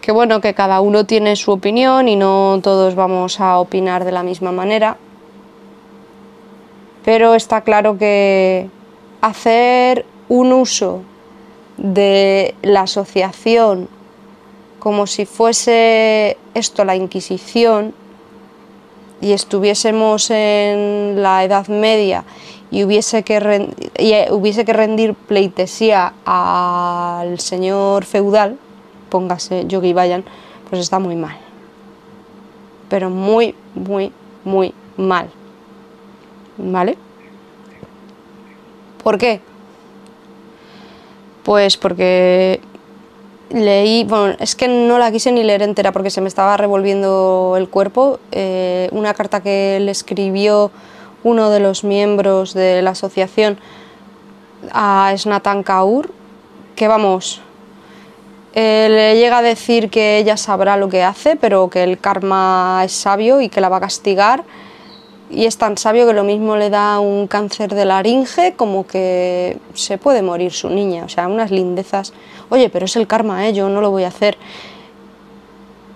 que 0.00 0.12
bueno, 0.12 0.40
que 0.40 0.54
cada 0.54 0.80
uno 0.80 1.04
tiene 1.04 1.36
su 1.36 1.52
opinión 1.52 2.08
y 2.08 2.16
no 2.16 2.60
todos 2.62 2.94
vamos 2.94 3.40
a 3.40 3.58
opinar 3.58 4.04
de 4.04 4.12
la 4.12 4.22
misma 4.22 4.52
manera. 4.52 4.96
Pero 7.04 7.34
está 7.34 7.62
claro 7.62 7.98
que 7.98 8.68
hacer 9.20 10.06
un 10.28 10.52
uso 10.52 11.02
de 11.76 12.54
la 12.62 12.82
asociación 12.82 13.88
como 14.78 15.06
si 15.06 15.26
fuese 15.26 16.38
esto 16.54 16.84
la 16.84 16.96
Inquisición 16.96 17.94
y 19.20 19.32
estuviésemos 19.32 20.30
en 20.30 21.22
la 21.22 21.44
Edad 21.44 21.68
Media 21.68 22.24
y 22.70 22.84
hubiese 22.84 23.22
que, 23.22 23.70
eh, 23.96 24.28
hubiese 24.30 24.64
que 24.64 24.72
rendir 24.72 25.14
pleitesía 25.14 26.14
al 26.24 27.40
señor 27.40 28.04
feudal, 28.04 28.58
póngase 29.08 29.66
Yogi 29.66 29.92
Bayan, 29.92 30.24
pues 30.68 30.80
está 30.80 30.98
muy 30.98 31.16
mal. 31.16 31.36
Pero 32.88 33.10
muy, 33.10 33.54
muy, 33.74 34.12
muy 34.44 34.72
mal. 34.96 35.28
¿Vale? 36.56 36.96
¿Por 39.02 39.18
qué? 39.18 39.40
Pues 41.42 41.76
porque 41.76 42.60
leí, 43.50 44.04
bueno, 44.04 44.36
es 44.38 44.54
que 44.54 44.68
no 44.68 44.98
la 44.98 45.10
quise 45.12 45.32
ni 45.32 45.42
leer 45.42 45.62
entera 45.62 45.92
porque 45.92 46.10
se 46.10 46.20
me 46.20 46.28
estaba 46.28 46.56
revolviendo 46.56 47.54
el 47.56 47.68
cuerpo, 47.68 48.18
eh, 48.32 48.88
una 48.92 49.14
carta 49.14 49.42
que 49.42 49.78
le 49.80 49.90
escribió 49.90 50.70
uno 51.22 51.50
de 51.50 51.60
los 51.60 51.84
miembros 51.84 52.54
de 52.54 52.82
la 52.82 52.90
asociación 52.90 53.58
a 54.72 55.12
Snatan 55.16 55.62
Kaur, 55.62 56.10
que 56.76 56.88
vamos, 56.88 57.42
eh, 58.54 58.88
le 58.90 59.16
llega 59.16 59.38
a 59.38 59.42
decir 59.42 59.90
que 59.90 60.18
ella 60.18 60.36
sabrá 60.36 60.76
lo 60.76 60.88
que 60.88 61.02
hace, 61.02 61.36
pero 61.36 61.68
que 61.70 61.82
el 61.82 61.98
karma 61.98 62.82
es 62.84 62.92
sabio 62.92 63.40
y 63.40 63.48
que 63.48 63.60
la 63.60 63.68
va 63.68 63.76
a 63.76 63.80
castigar. 63.80 64.44
Y 65.30 65.46
es 65.46 65.58
tan 65.58 65.78
sabio 65.78 66.06
que 66.06 66.12
lo 66.12 66.24
mismo 66.24 66.56
le 66.56 66.70
da 66.70 66.98
un 66.98 67.28
cáncer 67.28 67.72
de 67.72 67.84
laringe 67.84 68.54
como 68.56 68.86
que 68.86 69.58
se 69.74 69.96
puede 69.96 70.22
morir 70.22 70.52
su 70.52 70.68
niña. 70.68 71.04
O 71.04 71.08
sea, 71.08 71.28
unas 71.28 71.50
lindezas. 71.50 72.12
Oye, 72.48 72.68
pero 72.68 72.86
es 72.86 72.96
el 72.96 73.06
karma, 73.06 73.46
¿eh? 73.46 73.52
yo 73.52 73.68
no 73.68 73.80
lo 73.80 73.90
voy 73.90 74.02
a 74.02 74.08
hacer. 74.08 74.36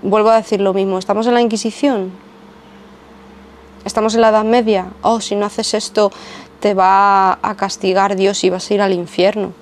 Vuelvo 0.02 0.30
a 0.30 0.36
decir 0.36 0.60
lo 0.60 0.72
mismo, 0.72 0.98
¿estamos 0.98 1.26
en 1.26 1.34
la 1.34 1.40
Inquisición? 1.40 2.12
estamos 3.84 4.14
en 4.14 4.22
la 4.22 4.30
Edad 4.30 4.44
Media, 4.44 4.86
oh, 5.02 5.20
si 5.20 5.36
no 5.36 5.46
haces 5.46 5.74
esto 5.74 6.10
te 6.60 6.74
va 6.74 7.38
a 7.42 7.54
castigar 7.56 8.16
Dios 8.16 8.42
y 8.44 8.50
vas 8.50 8.70
a 8.70 8.74
ir 8.74 8.80
al 8.80 8.94
infierno. 8.94 9.52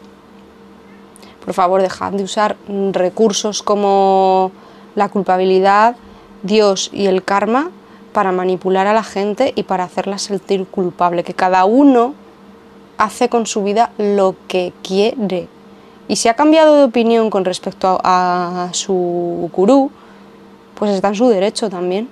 Por 1.45 1.55
favor, 1.55 1.83
dejad 1.83 2.13
de 2.13 2.23
usar 2.23 2.57
recursos 2.93 3.63
como 3.63 4.53
la 4.95 5.09
culpabilidad, 5.09 5.97
Dios 6.45 6.91
y 6.93 7.07
el 7.07 7.25
karma 7.25 7.71
para 8.13 8.33
manipular 8.33 8.87
a 8.87 8.93
la 8.93 9.03
gente 9.03 9.53
y 9.57 9.65
para 9.65 9.85
hacerla 9.85 10.19
sentir 10.19 10.67
culpable, 10.67 11.25
que 11.25 11.35
cada 11.35 11.65
uno 11.65 12.15
hace 12.99 13.29
con 13.29 13.47
su 13.47 13.65
vida 13.65 13.91
lo 13.99 14.37
que 14.49 14.73
quiere. 14.83 15.49
Y 16.09 16.17
si 16.17 16.29
ha 16.29 16.35
cambiado 16.35 16.77
de 16.77 16.85
opinión 16.85 17.31
con 17.31 17.45
respecto 17.45 18.01
a, 18.05 18.69
su 18.73 19.51
gurú, 19.53 19.91
pues 20.75 20.91
está 20.93 21.09
en 21.09 21.15
su 21.15 21.29
derecho 21.29 21.71
también. 21.71 22.09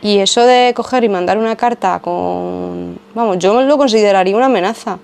Y 0.00 0.18
eso 0.18 0.40
de 0.44 0.72
coger 0.74 1.04
y 1.04 1.08
mandar 1.08 1.38
una 1.38 1.56
carta 1.56 2.00
con... 2.00 2.98
Vamos, 3.14 3.38
yo 3.38 3.62
lo 3.62 3.78
consideraría 3.78 4.36
una 4.36 4.46
amenaza. 4.46 4.98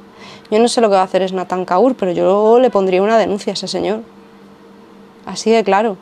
Yo 0.50 0.58
no 0.58 0.66
sé 0.68 0.80
lo 0.80 0.88
que 0.88 0.94
va 0.94 1.02
a 1.02 1.04
hacer 1.04 1.22
es 1.22 1.32
Nathan 1.32 1.64
Kaur, 1.64 1.94
pero 1.94 2.12
yo 2.12 2.58
le 2.58 2.70
pondría 2.70 3.02
una 3.02 3.18
denuncia 3.18 3.52
a 3.52 3.54
ese 3.54 3.68
señor. 3.68 4.00
Así 5.26 5.50
de 5.50 5.62
claro. 5.62 5.96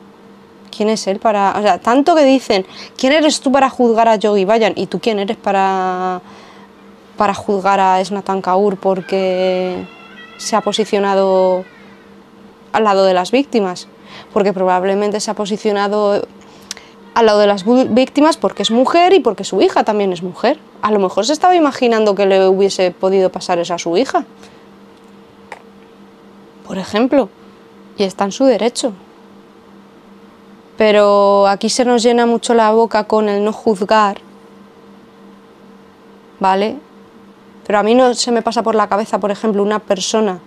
¿Quién 0.77 0.89
es 0.89 1.07
él 1.07 1.17
para...? 1.17 1.55
O 1.57 1.61
sea, 1.63 1.79
tanto 1.79 2.13
que 2.13 2.23
dicen, 2.23 2.63
¿quién 2.95 3.11
eres 3.11 3.41
tú 3.41 3.51
para 3.51 3.67
juzgar 3.67 4.07
a 4.07 4.15
Yogi 4.15 4.45
Bayan? 4.45 4.73
¿Y 4.75 4.85
tú 4.85 4.99
quién 4.99 5.17
eres 5.17 5.35
para, 5.35 6.21
para 7.17 7.33
juzgar 7.33 7.79
a 7.79 8.05
Snatan 8.05 8.43
Kaur 8.43 8.77
porque 8.77 9.83
se 10.37 10.55
ha 10.55 10.61
posicionado 10.61 11.65
al 12.73 12.83
lado 12.83 13.05
de 13.05 13.15
las 13.15 13.31
víctimas? 13.31 13.87
Porque 14.31 14.53
probablemente 14.53 15.19
se 15.19 15.31
ha 15.31 15.33
posicionado 15.33 16.21
al 17.15 17.25
lado 17.25 17.39
de 17.39 17.47
las 17.47 17.65
víctimas 17.65 18.37
porque 18.37 18.61
es 18.61 18.69
mujer 18.69 19.13
y 19.13 19.19
porque 19.19 19.43
su 19.43 19.59
hija 19.63 19.83
también 19.83 20.13
es 20.13 20.21
mujer. 20.21 20.59
A 20.83 20.91
lo 20.91 20.99
mejor 20.99 21.25
se 21.25 21.33
estaba 21.33 21.55
imaginando 21.55 22.13
que 22.13 22.27
le 22.27 22.47
hubiese 22.47 22.91
podido 22.91 23.31
pasar 23.31 23.57
eso 23.57 23.73
a 23.73 23.79
su 23.79 23.97
hija. 23.97 24.25
Por 26.67 26.77
ejemplo, 26.77 27.29
y 27.97 28.03
está 28.03 28.25
en 28.25 28.31
su 28.31 28.45
derecho. 28.45 28.93
Pero 30.77 31.47
aquí 31.47 31.69
se 31.69 31.85
nos 31.85 32.03
llena 32.03 32.25
mucho 32.25 32.53
la 32.53 32.71
boca 32.71 33.05
con 33.05 33.29
el 33.29 33.43
no 33.43 33.51
juzgar, 33.51 34.19
¿vale? 36.39 36.77
Pero 37.65 37.79
a 37.79 37.83
mí 37.83 37.95
no 37.95 38.13
se 38.13 38.31
me 38.31 38.41
pasa 38.41 38.63
por 38.63 38.75
la 38.75 38.87
cabeza, 38.87 39.19
por 39.19 39.31
ejemplo, 39.31 39.63
una 39.63 39.79
persona 39.79 40.39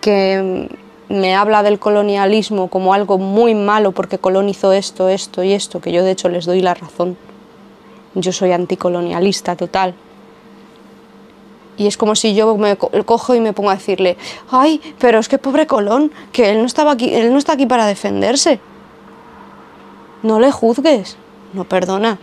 que 0.00 0.68
me 1.08 1.34
habla 1.34 1.62
del 1.62 1.78
colonialismo 1.78 2.68
como 2.68 2.94
algo 2.94 3.18
muy 3.18 3.54
malo 3.54 3.92
porque 3.92 4.18
colonizó 4.18 4.72
esto, 4.72 5.08
esto 5.08 5.42
y 5.42 5.52
esto, 5.52 5.80
que 5.80 5.92
yo 5.92 6.02
de 6.02 6.10
hecho 6.12 6.28
les 6.28 6.46
doy 6.46 6.62
la 6.62 6.74
razón. 6.74 7.16
Yo 8.14 8.32
soy 8.32 8.52
anticolonialista 8.52 9.56
total. 9.56 9.94
Y 11.76 11.88
es 11.88 11.96
como 11.96 12.14
si 12.14 12.34
yo 12.34 12.56
me 12.56 12.76
cojo 12.76 13.34
y 13.34 13.40
me 13.40 13.52
pongo 13.52 13.70
a 13.70 13.74
decirle, 13.74 14.16
ay, 14.50 14.80
pero 14.98 15.18
es 15.18 15.28
que 15.28 15.38
pobre 15.38 15.66
Colón, 15.66 16.12
que 16.32 16.50
él 16.50 16.58
no, 16.58 16.66
estaba 16.66 16.92
aquí, 16.92 17.12
él 17.12 17.32
no 17.32 17.38
está 17.38 17.54
aquí 17.54 17.66
para 17.66 17.86
defenderse. 17.86 18.60
No 20.24 20.40
le 20.40 20.50
juzgues, 20.50 21.18
no 21.52 21.64
perdona. 21.64 22.18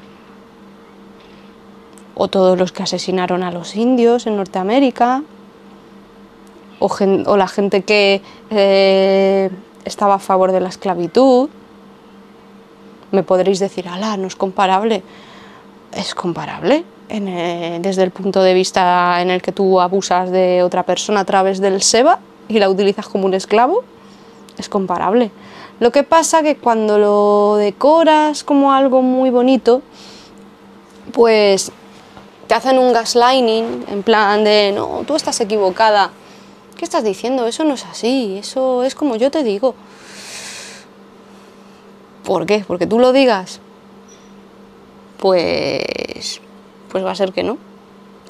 O 2.16 2.28
todos 2.28 2.58
los 2.58 2.72
que 2.72 2.82
asesinaron 2.82 3.44
a 3.44 3.52
los 3.52 3.76
indios 3.76 4.26
en 4.26 4.38
Norteamérica, 4.38 5.22
o, 6.80 7.38
la 7.38 7.48
gente 7.48 7.84
que 7.84 8.24
eh, 8.50 9.52
estaba 9.86 10.16
a 10.16 10.20
favor 10.20 10.52
de 10.52 10.62
la 10.62 10.70
esclavitud. 10.70 11.50
Me 13.12 13.22
podréis 13.22 13.60
decir, 13.60 13.88
ala, 13.88 14.18
no 14.18 14.26
es 14.26 14.36
comparable. 14.36 15.04
Es 15.94 16.16
comparable 16.16 16.84
eh, 17.10 17.78
desde 17.82 18.02
el 18.02 18.10
punto 18.10 18.42
de 18.42 18.56
vista 18.56 19.22
en 19.22 19.30
el 19.30 19.44
que 19.44 19.52
tú 19.52 19.80
abusas 19.80 20.32
de 20.32 20.64
otra 20.64 20.84
persona 20.84 21.20
a 21.20 21.26
través 21.26 21.60
del 21.60 21.84
SEBA 21.84 22.20
y 22.48 22.58
la 22.58 22.68
utilizas 22.68 23.08
como 23.08 23.26
un 23.26 23.36
esclavo. 23.36 23.84
Es 24.58 24.70
comparable. 24.70 25.30
Lo 25.82 25.92
que 25.92 26.04
pasa 26.04 26.44
que 26.44 26.56
cuando 26.56 26.98
lo 26.98 27.56
decoras 27.58 28.46
como 28.46 28.72
algo 28.72 29.02
muy 29.02 29.32
bonito, 29.32 29.82
pues 31.12 31.74
te 32.48 32.54
hacen 32.54 32.80
un 32.80 32.94
gaslighting 32.94 33.86
en 33.90 34.04
plan 34.04 34.46
de, 34.46 34.72
no, 34.74 35.04
tú 35.06 35.18
estás 35.18 35.42
equivocada 35.42 36.12
¿Qué 36.82 36.86
estás 36.86 37.04
diciendo? 37.04 37.46
Eso 37.46 37.64
no 37.64 37.76
es 37.76 37.86
así, 37.86 38.38
eso 38.40 38.84
es 38.84 38.96
como 38.96 39.16
yo 39.16 39.30
te 39.30 39.44
digo. 39.44 39.76
¿Por 42.24 42.48
qué? 42.48 42.66
¿Porque 42.68 42.88
tú 42.88 42.98
lo 42.98 43.12
digas? 43.12 43.60
Pues, 45.20 46.42
pues 46.90 47.06
va 47.06 47.12
a 47.12 47.16
ser 47.16 47.34
que 47.34 47.44
no. 47.44 47.60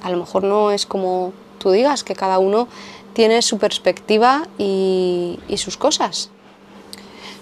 A 0.03 0.11
lo 0.11 0.17
mejor 0.17 0.43
no 0.43 0.71
es 0.71 0.85
como 0.85 1.31
tú 1.59 1.71
digas, 1.71 2.03
que 2.03 2.13
cada 2.13 2.39
uno 2.39 2.67
tiene 3.13 3.41
su 3.41 3.57
perspectiva 3.57 4.49
y 4.57 5.39
sus 5.55 5.77
cosas. 5.77 6.29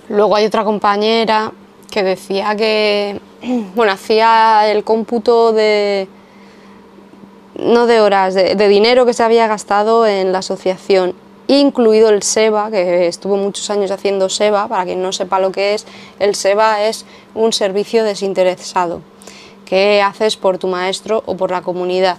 Luego 0.09 0.35
hay 0.35 0.45
otra 0.45 0.63
compañera 0.63 1.51
que 1.89 2.03
decía 2.03 2.55
que, 2.55 3.21
bueno, 3.75 3.91
hacía 3.91 4.69
el 4.69 4.83
cómputo 4.83 5.53
de, 5.53 6.07
no 7.55 7.85
de 7.85 8.01
horas, 8.01 8.33
de, 8.33 8.67
dinero 8.67 9.05
que 9.05 9.13
se 9.13 9.23
había 9.23 9.47
gastado 9.47 10.07
en 10.07 10.31
la 10.31 10.39
asociación, 10.39 11.13
incluido 11.47 12.09
el 12.09 12.23
SEBA, 12.23 12.71
que 12.71 13.07
estuvo 13.07 13.37
muchos 13.37 13.69
años 13.69 13.91
haciendo 13.91 14.29
SEBA, 14.29 14.67
para 14.67 14.85
quien 14.85 15.01
no 15.01 15.11
sepa 15.11 15.39
lo 15.39 15.51
que 15.51 15.75
es, 15.75 15.85
el 16.17 16.35
SEBA 16.35 16.85
es 16.85 17.05
un 17.35 17.53
servicio 17.53 18.03
desinteresado 18.03 19.01
que 19.65 20.01
haces 20.01 20.37
por 20.37 20.57
tu 20.57 20.67
maestro 20.67 21.23
o 21.27 21.37
por 21.37 21.51
la 21.51 21.61
comunidad. 21.61 22.17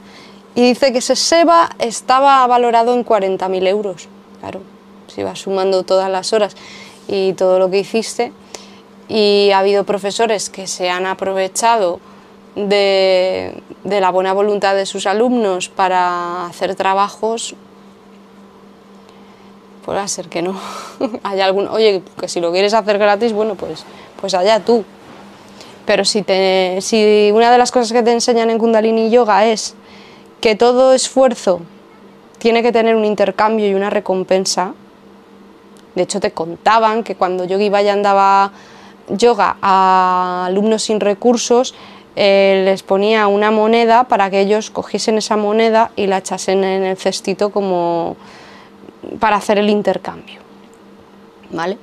Y 0.55 0.63
dice 0.63 0.93
que 0.93 0.99
ese 0.99 1.17
SEBA 1.17 1.71
estaba 1.81 2.47
valorado 2.47 2.95
en 2.95 3.05
40.000 3.05 3.67
euros. 3.67 4.09
Claro, 4.41 4.61
si 5.09 5.25
vas 5.25 5.41
sumando 5.41 5.83
todas 5.83 6.09
las 6.11 6.33
horas 6.33 6.57
y 7.09 7.33
todo 7.35 7.59
lo 7.59 7.71
que 7.71 7.79
hiciste. 7.79 8.33
Y 9.09 9.51
ha 9.53 9.59
habido 9.59 9.85
profesores 9.85 10.51
que 10.51 10.67
se 10.67 10.89
han 10.91 11.07
aprovechado 11.07 12.01
de, 12.55 13.63
la 13.85 14.11
buena 14.11 14.33
voluntad 14.33 14.75
de 14.75 14.87
sus 14.87 15.07
alumnos 15.07 15.69
para 15.69 16.47
hacer 16.47 16.75
trabajos, 16.75 17.55
puede 19.85 20.07
ser 20.09 20.29
que 20.29 20.43
no. 20.43 20.59
Hay 21.23 21.41
algún, 21.41 21.69
oye, 21.69 22.03
que 22.19 22.29
si 22.29 22.41
lo 22.41 22.53
quieres 22.53 22.75
hacer 22.75 22.99
gratis, 22.99 23.33
bueno, 23.33 23.55
pues, 23.55 23.85
pues 24.21 24.35
allá 24.35 24.61
tú. 24.61 24.85
Pero 25.87 26.05
si, 26.05 26.23
te, 26.23 26.79
si 26.81 27.31
una 27.35 27.51
de 27.51 27.59
las 27.59 27.73
cosas 27.73 27.93
que 27.93 28.03
te 28.03 28.13
enseñan 28.13 28.51
en 28.51 28.59
Kundalini 28.59 29.11
Yoga 29.11 29.47
es 29.47 29.75
que 30.41 30.55
todo 30.55 30.93
esfuerzo 30.93 31.61
tiene 32.39 32.63
que 32.63 32.73
tener 32.73 32.95
un 32.95 33.05
intercambio 33.05 33.67
y 33.69 33.75
una 33.75 33.91
recompensa, 33.91 34.75
de 35.95 36.03
hecho 36.03 36.21
te 36.21 36.33
contaban 36.33 37.03
que 37.03 37.15
cuando 37.15 37.45
Yogi 37.45 37.69
Vayan 37.69 38.03
daba 38.03 38.53
yoga 39.09 39.57
a 39.61 40.47
alumnos 40.47 40.83
sin 40.83 41.01
recursos, 41.01 41.75
eh, 42.17 42.63
les 42.65 42.83
ponía 42.83 43.27
una 43.29 43.51
moneda 43.51 44.05
para 44.05 44.31
que 44.31 44.41
ellos 44.41 44.71
cogiesen 44.71 45.19
esa 45.19 45.37
moneda 45.37 45.91
y 45.97 46.07
la 46.07 46.19
echasen 46.19 46.65
en 46.65 46.85
el 46.85 46.97
cestito 46.97 47.51
como 47.51 48.17
para 49.19 49.37
hacer 49.37 49.59
el 49.59 49.71
intercambio. 49.71 50.41
¿Vale? 51.51 51.79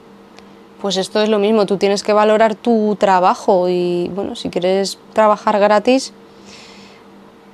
Pues 0.81 0.97
esto 0.97 1.21
es 1.21 1.29
lo 1.29 1.39
mismo, 1.39 1.65
tú 1.65 1.77
tienes 1.77 2.03
que 2.03 2.13
valorar 2.13 2.55
tu 2.55 2.95
trabajo 2.99 3.67
y 3.67 4.11
bueno, 4.13 4.35
si 4.35 4.49
quieres 4.49 4.99
trabajar 5.13 5.59
gratis, 5.59 6.13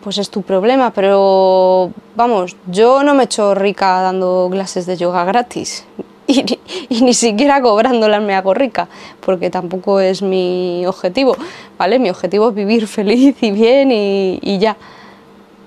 pues 0.04 0.18
es 0.18 0.30
tu 0.30 0.42
problema, 0.42 0.92
pero 0.92 1.92
vamos, 2.16 2.58
yo 2.68 3.04
no 3.04 3.14
me 3.14 3.24
echo 3.24 3.56
rica 3.56 4.02
dando 4.02 4.50
clases 4.52 4.86
de 4.86 4.98
yoga 4.98 5.24
gratis, 5.24 5.86
y, 6.28 7.02
ni 7.02 7.14
siquiera 7.14 7.62
cobrándolas 7.62 8.22
me 8.22 8.36
hago 8.36 8.54
rica, 8.54 8.88
porque 9.20 9.50
tampoco 9.50 10.00
es 10.00 10.22
mi 10.22 10.86
objetivo, 10.86 11.36
¿vale? 11.78 12.00
Mi 12.00 12.10
objetivo 12.10 12.50
es 12.50 12.56
vivir 12.56 12.88
feliz 12.88 13.36
y 13.42 13.52
bien 13.52 13.92
y, 13.92 14.58
ya. 14.60 14.78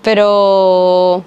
Pero 0.03 1.25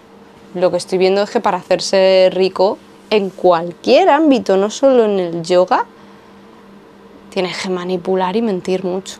lo 0.56 0.72
que 0.72 0.78
estoy 0.78 0.98
viendo 0.98 1.22
es 1.22 1.30
que 1.30 1.40
para 1.40 1.58
hacerse 1.58 2.30
rico 2.34 2.78
en 3.10 3.30
cualquier 3.30 4.10
ámbito, 4.10 4.58
no 4.58 4.70
solo 4.70 5.06
en 5.06 5.20
el 5.20 5.44
yoga, 5.44 5.86
tienes 7.30 7.58
que 7.62 7.70
manipular 7.70 8.36
y 8.36 8.42
mentir 8.42 8.84
mucho. 8.84 9.18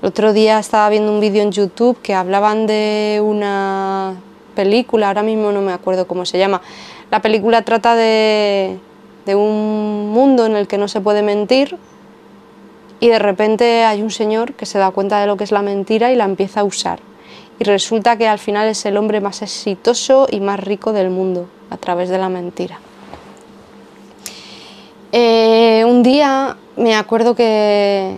El 0.00 0.08
otro 0.08 0.32
día 0.32 0.58
estaba 0.58 0.88
viendo 0.88 1.12
un 1.12 1.20
vídeo 1.20 1.42
en 1.42 1.52
YouTube 1.52 2.00
que 2.00 2.14
hablaban 2.14 2.66
de 2.66 3.20
una 3.22 4.16
película, 4.54 5.08
ahora 5.08 5.22
mismo 5.22 5.52
no 5.52 5.60
me 5.62 5.72
acuerdo 5.72 6.06
cómo 6.06 6.24
se 6.24 6.38
llama, 6.38 6.60
la 7.10 7.20
película 7.20 7.62
trata 7.62 7.96
de, 7.96 8.78
un 9.26 10.10
mundo 10.12 10.46
en 10.46 10.56
el 10.56 10.66
que 10.66 10.76
no 10.76 10.88
se 10.88 11.00
puede 11.00 11.22
mentir 11.22 11.76
y 12.98 13.08
de 13.08 13.18
repente 13.20 13.84
hay 13.84 14.02
un 14.02 14.10
señor 14.10 14.54
que 14.54 14.66
se 14.66 14.78
da 14.78 14.90
cuenta 14.90 15.20
de 15.20 15.28
lo 15.28 15.36
que 15.36 15.44
es 15.44 15.52
la 15.52 15.62
mentira 15.62 16.10
y 16.10 16.16
la 16.16 16.24
empieza 16.24 16.60
a 16.60 16.64
usar. 16.64 16.98
Y 17.60 17.64
resulta 17.64 18.16
que 18.16 18.26
al 18.26 18.40
final 18.40 18.68
es 18.68 18.84
el 18.86 18.96
hombre 18.96 19.20
más 19.20 19.42
exitoso 19.42 20.26
y 20.28 20.40
más 20.40 20.58
rico 20.58 20.92
del 20.92 21.10
mundo 21.10 21.48
a 21.70 21.76
través 21.76 22.08
de 22.08 22.18
la 22.18 22.28
mentira. 22.28 22.80
Eh, 25.12 25.84
un 25.86 26.02
día 26.02 26.56
me 26.76 26.96
acuerdo 26.96 27.36
que, 27.36 28.16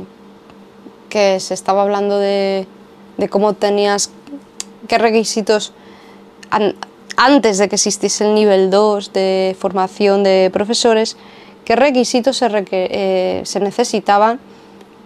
que 1.11 1.41
se 1.41 1.53
estaba 1.53 1.83
hablando 1.83 2.19
de, 2.19 2.67
de 3.19 3.29
cómo 3.29 3.53
tenías, 3.53 4.11
qué 4.89 4.99
requisitos 4.99 5.73
antes 7.17 7.59
de 7.59 7.69
que 7.69 7.77
existiese 7.77 8.27
el 8.27 8.35
nivel 8.35 8.71
2 8.71 9.13
de 9.13 9.57
formación 9.59 10.23
de 10.23 10.51
profesores, 10.53 11.17
qué 11.65 11.77
requisitos 11.77 12.37
se, 12.37 12.49
eh, 12.71 13.43
se 13.45 13.61
necesitaban 13.61 14.41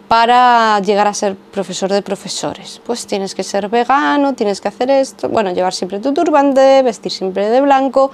para 0.08 0.78
llegar 0.80 1.08
a 1.08 1.14
ser 1.14 1.34
profesor 1.36 1.90
de 1.90 2.02
profesores. 2.02 2.80
Pues 2.86 3.06
tienes 3.06 3.34
que 3.34 3.42
ser 3.42 3.68
vegano, 3.68 4.34
tienes 4.34 4.60
que 4.60 4.68
hacer 4.68 4.90
esto, 4.90 5.28
bueno, 5.28 5.52
llevar 5.52 5.74
siempre 5.74 5.98
tu 5.98 6.14
turbante, 6.14 6.82
vestir 6.82 7.10
siempre 7.10 7.48
de 7.48 7.60
blanco 7.60 8.10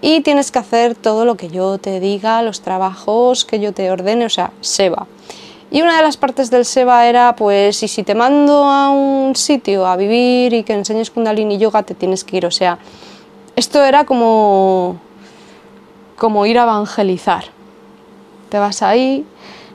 y 0.00 0.20
tienes 0.20 0.50
que 0.50 0.58
hacer 0.58 0.94
todo 0.94 1.24
lo 1.24 1.36
que 1.36 1.48
yo 1.48 1.78
te 1.78 1.98
diga, 1.98 2.42
los 2.42 2.60
trabajos 2.60 3.46
que 3.46 3.58
yo 3.58 3.72
te 3.72 3.90
ordene, 3.90 4.26
o 4.26 4.30
sea, 4.30 4.52
SEBA. 4.60 5.06
Y 5.74 5.82
una 5.82 5.96
de 5.96 6.04
las 6.04 6.16
partes 6.16 6.52
del 6.52 6.64
SEBA 6.64 7.08
era, 7.08 7.34
pues, 7.34 7.82
y 7.82 7.88
si 7.88 8.04
te 8.04 8.14
mando 8.14 8.62
a 8.62 8.90
un 8.90 9.34
sitio 9.34 9.86
a 9.86 9.96
vivir 9.96 10.52
y 10.52 10.62
que 10.62 10.72
enseñes 10.72 11.10
Kundalini 11.10 11.58
Yoga, 11.58 11.82
te 11.82 11.96
tienes 11.96 12.22
que 12.22 12.36
ir, 12.36 12.46
o 12.46 12.52
sea, 12.52 12.78
esto 13.56 13.82
era 13.82 14.04
como, 14.04 15.00
como 16.16 16.46
ir 16.46 16.60
a 16.60 16.62
evangelizar. 16.62 17.46
Te 18.50 18.58
vas 18.60 18.82
ahí, 18.82 19.26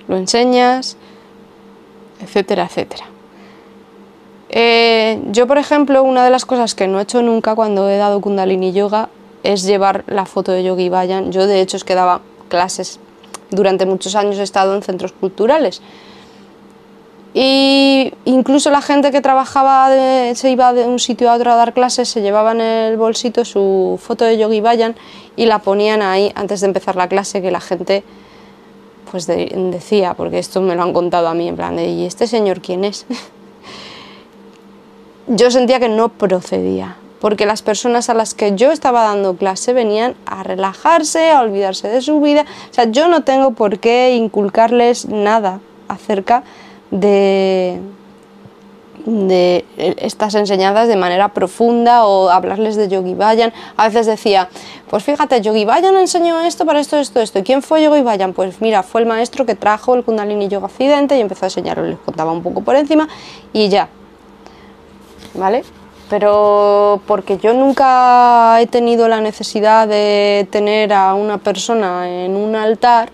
lo 0.08 0.16
enseñas, 0.16 0.96
etcétera, 2.22 2.64
etcétera. 2.64 3.04
Eh, 4.48 5.22
yo, 5.32 5.48
por 5.48 5.58
ejemplo, 5.58 6.02
una 6.04 6.24
de 6.24 6.30
las 6.30 6.46
cosas 6.46 6.76
que 6.76 6.88
no 6.88 7.00
he 7.00 7.04
hecho 7.04 7.22
nunca 7.24 7.56
cuando 7.56 7.90
he 7.90 7.98
dado 7.98 8.22
Kundalini 8.22 8.72
Yoga 8.72 9.10
es 9.44 9.64
llevar 9.64 10.06
la 10.08 10.26
foto 10.26 10.54
de 10.54 10.64
Yogi 10.64 10.88
Bayan. 10.88 11.34
Yo, 11.34 11.46
de 11.46 11.60
hecho, 11.60 11.76
es 11.76 11.84
que 11.84 11.94
daba 11.94 12.22
clases 12.48 13.02
durante 13.52 13.86
muchos 13.86 14.16
años, 14.16 14.38
he 14.38 14.44
estado 14.44 14.76
en 14.76 14.82
centros 14.82 15.12
culturales. 15.12 15.82
Y 17.34 18.12
incluso 18.26 18.72
la 18.72 18.82
gente 18.82 19.12
que 19.12 19.22
trabajaba, 19.22 19.90
se 20.34 20.50
iba 20.50 20.74
de 20.74 20.86
un 20.86 21.00
sitio 21.00 21.30
a 21.30 21.36
otro 21.36 21.52
a 21.52 21.56
dar 21.56 21.74
clases, 21.74 22.10
se 22.10 22.22
llevaba 22.22 22.54
en 22.54 22.62
el 22.62 22.98
bolsito 22.98 23.46
su 23.46 24.00
foto 24.02 24.26
de 24.26 24.38
Yogi 24.38 24.62
Bayan 24.62 24.96
y 25.36 25.46
la 25.46 25.60
ponían 25.60 26.02
ahí 26.02 26.32
antes 26.36 26.62
de 26.62 26.68
empezar 26.68 26.96
la 26.96 27.08
clase, 27.08 27.42
que 27.42 27.52
la 27.52 27.62
gente 27.62 28.04
pues 29.12 29.28
decía, 29.28 30.14
porque 30.14 30.40
esto 30.40 30.62
me 30.62 30.76
lo 30.76 30.84
han 30.84 30.94
contado 30.94 31.28
a 31.28 31.34
mí, 31.34 31.48
en 31.48 31.56
plan 31.56 31.78
¿y 31.80 32.06
este 32.06 32.28
señor 32.28 32.62
quién 32.62 32.84
es? 32.84 33.06
yo 35.28 35.52
sentía 35.52 35.80
que 35.80 35.90
no 35.90 36.10
procedía, 36.10 36.96
porque 37.20 37.46
las 37.46 37.62
personas 37.62 38.10
a 38.10 38.14
las 38.14 38.34
que 38.34 38.56
yo 38.56 38.72
estaba 38.72 39.04
dando 39.04 39.36
clase 39.36 39.74
venían 39.74 40.16
a 40.26 40.44
relajarse, 40.44 41.32
a 41.32 41.42
olvidarse 41.42 41.88
de 41.88 42.02
su 42.02 42.22
vida, 42.22 42.46
o 42.70 42.74
sea, 42.74 42.86
yo 42.86 43.08
no 43.08 43.24
tengo 43.24 43.52
por 43.52 43.80
qué 43.80 44.16
inculcarles 44.16 45.08
nada 45.08 45.60
acerca 45.88 46.44
de, 46.92 47.82
estas 49.78 50.36
enseñanzas 50.36 50.88
de 50.88 50.96
manera 50.96 51.34
profunda 51.34 52.06
o 52.06 52.30
hablarles 52.30 52.76
de 52.76 52.88
Yogi 52.90 53.16
Bayan. 53.16 53.52
A 53.76 53.88
veces 53.88 54.06
decía, 54.06 54.50
pues 54.90 55.04
fíjate, 55.04 55.42
Yogi 55.42 55.66
Bayan 55.66 55.98
enseñó 55.98 56.40
esto 56.42 56.66
para 56.66 56.80
esto, 56.80 56.98
esto, 56.98 57.20
esto. 57.20 57.40
¿Y 57.40 57.44
quién 57.44 57.62
fue 57.64 57.82
Yogi 57.82 58.02
Bayan? 58.02 58.34
Pues 58.34 58.62
mira, 58.62 58.84
fue 58.84 59.02
el 59.02 59.08
maestro 59.08 59.46
que 59.46 59.56
trajo 59.56 59.96
el 59.96 60.04
Kundalini 60.04 60.48
Yoga 60.48 60.68
Occidente 60.68 61.18
y 61.18 61.22
empezó 61.22 61.46
a 61.46 61.48
enseñarlo, 61.48 61.86
les 61.86 61.98
contaba 61.98 62.32
un 62.32 62.44
poco 62.44 62.62
por 62.62 62.76
encima 62.76 63.08
y 63.52 63.70
ya. 63.70 63.90
¿Vale? 65.34 65.64
Pero 66.10 67.02
porque 67.06 67.38
yo 67.38 67.54
nunca 67.54 68.60
he 68.60 68.68
tenido 68.68 69.08
la 69.08 69.22
necesidad 69.22 69.88
de 69.88 70.48
tener 70.50 70.92
a 70.92 71.14
una 71.14 71.38
persona 71.38 72.10
en 72.10 72.36
un 72.36 72.56
altar 72.56 73.12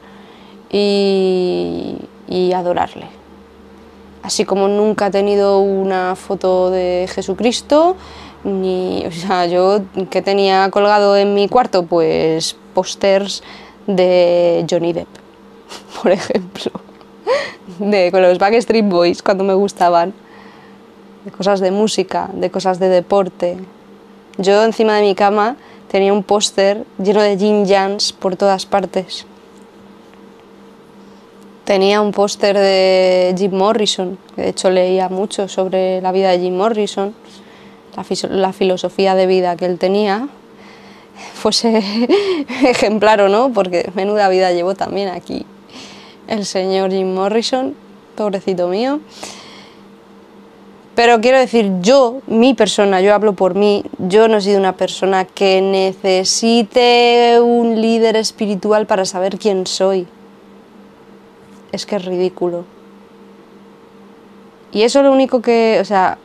y, 0.71 1.97
y 2.27 2.53
adorarle. 2.53 3.07
Así 4.23 4.45
como 4.45 4.67
nunca 4.67 5.07
he 5.07 5.11
tenido 5.11 5.59
una 5.59 6.15
foto 6.15 6.71
de 6.71 7.07
Jesucristo, 7.13 7.95
ni, 8.43 9.03
o 9.05 9.11
sea, 9.11 9.45
yo 9.45 9.81
que 10.09 10.21
tenía 10.21 10.69
colgado 10.71 11.17
en 11.17 11.33
mi 11.33 11.49
cuarto, 11.49 11.83
pues 11.83 12.55
pósters 12.73 13.43
de 13.87 14.65
Johnny 14.69 14.93
Depp, 14.93 15.07
por 16.01 16.11
ejemplo, 16.11 16.71
de, 17.79 18.11
con 18.11 18.21
los 18.21 18.37
Backstreet 18.37 18.87
Boys 18.87 19.21
cuando 19.21 19.43
me 19.43 19.53
gustaban, 19.53 20.13
de 21.25 21.31
cosas 21.31 21.59
de 21.59 21.71
música, 21.71 22.29
de 22.33 22.49
cosas 22.49 22.79
de 22.79 22.87
deporte. 22.87 23.57
Yo 24.37 24.63
encima 24.63 24.95
de 24.95 25.01
mi 25.01 25.15
cama 25.15 25.57
tenía 25.91 26.13
un 26.13 26.23
póster 26.23 26.85
lleno 26.97 27.21
de 27.21 27.37
Jin 27.37 27.67
Jans 27.67 28.13
por 28.13 28.35
todas 28.35 28.65
partes. 28.65 29.25
tenía 31.65 31.99
un 31.99 32.11
póster 32.11 32.55
de 32.55 33.33
Jim 33.35 33.53
Morrison, 33.53 34.19
de 34.35 34.49
hecho 34.49 34.69
leía 34.69 35.09
mucho 35.09 35.47
sobre 35.47 35.99
la 35.99 36.11
vida 36.11 36.29
de 36.29 36.39
Jim 36.39 36.55
Morrison, 36.55 37.15
la, 38.29 38.53
filosofía 38.53 39.15
de 39.15 39.25
vida 39.25 39.55
que 39.55 39.65
él 39.65 39.79
tenía, 39.79 40.29
fuese 41.33 41.81
ejemplar 42.63 43.19
o 43.21 43.29
no, 43.29 43.51
porque 43.51 43.89
menuda 43.95 44.29
vida 44.29 44.51
llevó 44.51 44.75
también 44.75 45.09
aquí 45.09 45.43
el 46.27 46.45
señor 46.45 46.91
Jim 46.91 47.13
Morrison, 47.13 47.75
pobrecito 48.15 48.67
mío. 48.67 48.99
Pero 50.95 51.19
quiero 51.19 51.37
decir, 51.37 51.69
yo, 51.81 52.21
mi 52.25 52.53
persona, 52.53 53.01
yo 53.01 53.13
hablo 53.13 53.33
por 53.33 53.53
mí, 53.53 53.83
yo 53.99 54.29
no 54.29 54.37
he 54.37 54.41
sido 54.41 54.59
una 54.59 54.77
persona 54.77 55.25
que 55.25 55.61
necesite 55.61 57.37
un 57.41 57.81
líder 57.81 58.15
espiritual 58.15 58.85
para 58.87 59.03
saber 59.03 59.37
quién 59.37 59.67
soy. 59.67 60.07
Es 61.73 61.85
que 61.85 61.97
es 61.97 62.05
ridículo. 62.05 62.63
Y 64.71 64.83
eso 64.83 65.03
lo 65.03 65.11
único 65.11 65.41
que, 65.41 65.79
o 65.81 65.85
sea, 65.85 66.17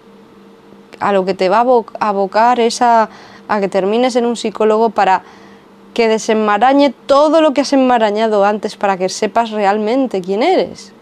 a 1.00 1.12
lo 1.12 1.24
que 1.24 1.35
te 1.35 1.48
va 1.48 1.59
a 1.98 2.09
abocar 2.09 2.61
es 2.61 2.80
a, 2.80 3.09
a 3.48 3.61
que 3.61 3.68
termines 3.68 4.14
en 4.14 4.24
un 4.24 4.37
psicólogo 4.37 4.90
para 4.90 5.24
que 5.94 6.06
desenmarañe 6.06 6.94
todo 7.06 7.40
lo 7.40 7.52
que 7.52 7.62
has 7.62 7.72
enmarañado 7.72 8.44
antes 8.44 8.76
para 8.76 8.96
que 8.96 9.09
sepas 9.09 9.50
realmente 9.50 10.20
quién 10.20 10.44
eres. 10.44 10.92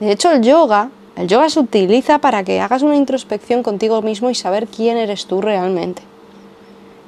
De 0.00 0.10
hecho, 0.10 0.32
el 0.32 0.42
yoga 0.42 0.90
el 1.18 1.26
yoga 1.26 1.50
se 1.50 1.58
utiliza 1.58 2.20
para 2.20 2.44
que 2.44 2.60
hagas 2.60 2.82
una 2.82 2.94
introspección 2.94 3.64
contigo 3.64 4.02
mismo 4.02 4.30
y 4.30 4.36
saber 4.36 4.68
quién 4.68 4.96
eres 4.96 5.26
tú 5.26 5.40
realmente. 5.40 6.00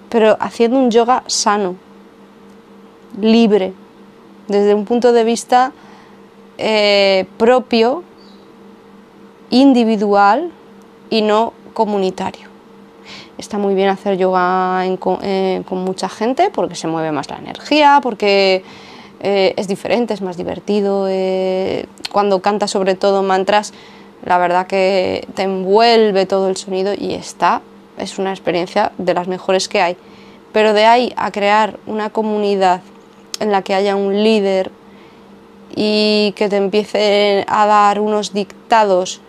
Pero 0.08 0.36
haciendo 0.40 0.78
un 0.78 0.90
yoga 0.90 1.22
sano, 1.28 1.76
libre, 3.20 3.72
desde 4.48 4.74
un 4.74 4.84
punto 4.84 5.12
de 5.12 5.22
vista 5.22 5.72
eh, 6.58 7.26
propio, 7.38 8.02
individual 9.50 10.50
y 11.08 11.22
no 11.22 11.52
comunitario. 11.72 12.48
Está 13.38 13.58
muy 13.58 13.74
bien 13.74 13.90
hacer 13.90 14.18
yoga 14.18 14.84
eh, 15.22 15.62
con 15.68 15.84
mucha 15.84 16.08
gente 16.08 16.50
porque 16.50 16.74
se 16.74 16.88
mueve 16.88 17.12
más 17.12 17.30
la 17.30 17.38
energía, 17.38 18.00
porque 18.02 18.64
eh, 19.20 19.54
es 19.56 19.68
diferente, 19.68 20.14
es 20.14 20.20
más 20.20 20.36
divertido. 20.36 21.06
cuando 22.10 22.42
cantas 22.42 22.72
sobre 22.72 22.96
todo 22.96 23.22
mantras, 23.22 23.72
la 24.24 24.38
verdad 24.38 24.66
que 24.66 25.26
te 25.34 25.42
envuelve 25.42 26.26
todo 26.26 26.48
el 26.48 26.56
sonido 26.56 26.92
y 26.96 27.14
está, 27.14 27.62
es 27.98 28.18
una 28.18 28.30
experiencia 28.30 28.92
de 28.98 29.14
las 29.14 29.28
mejores 29.28 29.68
que 29.68 29.80
hay. 29.80 29.96
Pero 30.52 30.72
de 30.72 30.84
ahí 30.84 31.12
a 31.16 31.30
crear 31.30 31.78
una 31.86 32.10
comunidad 32.10 32.80
en 33.38 33.52
la 33.52 33.62
que 33.62 33.74
haya 33.74 33.96
un 33.96 34.22
líder 34.22 34.70
y 35.74 36.32
que 36.36 36.48
te 36.48 36.56
empiece 36.56 37.44
a 37.48 37.66
dar 37.66 38.00
unos 38.00 38.32
dictados 38.32 39.20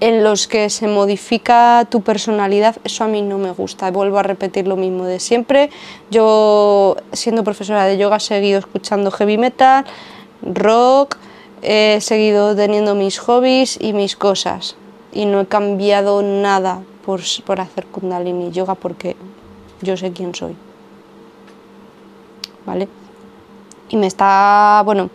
en 0.00 0.22
los 0.22 0.46
que 0.46 0.68
se 0.70 0.88
modifica 0.88 1.86
tu 1.88 2.02
personalidad, 2.02 2.76
eso 2.84 3.04
a 3.04 3.08
mí 3.08 3.22
no 3.22 3.38
me 3.38 3.50
gusta. 3.50 3.90
Vuelvo 3.90 4.18
a 4.18 4.22
repetir 4.22 4.68
lo 4.68 4.76
mismo 4.76 5.04
de 5.04 5.20
siempre. 5.20 5.70
Yo, 6.10 6.96
siendo 7.12 7.44
profesora 7.44 7.84
de 7.86 7.96
yoga, 7.96 8.16
he 8.16 8.20
seguido 8.20 8.58
escuchando 8.58 9.10
heavy 9.10 9.38
metal, 9.38 9.86
rock, 10.42 11.16
he 11.68 12.00
seguido 12.00 12.54
teniendo 12.54 12.94
mis 12.94 13.18
hobbies 13.18 13.76
y 13.80 13.92
mis 13.92 14.14
cosas 14.14 14.76
y 15.12 15.26
no 15.26 15.40
he 15.40 15.46
cambiado 15.46 16.22
nada 16.22 16.80
por, 17.04 17.20
por 17.44 17.60
hacer 17.60 17.86
kundalini 17.86 18.52
yoga 18.52 18.76
porque 18.76 19.16
yo 19.82 19.96
sé 19.96 20.12
quién 20.12 20.32
soy. 20.32 20.54
¿Vale? 22.64 22.88
Y 23.88 23.96
me 23.96 24.06
está, 24.06 24.82
bueno, 24.84 25.10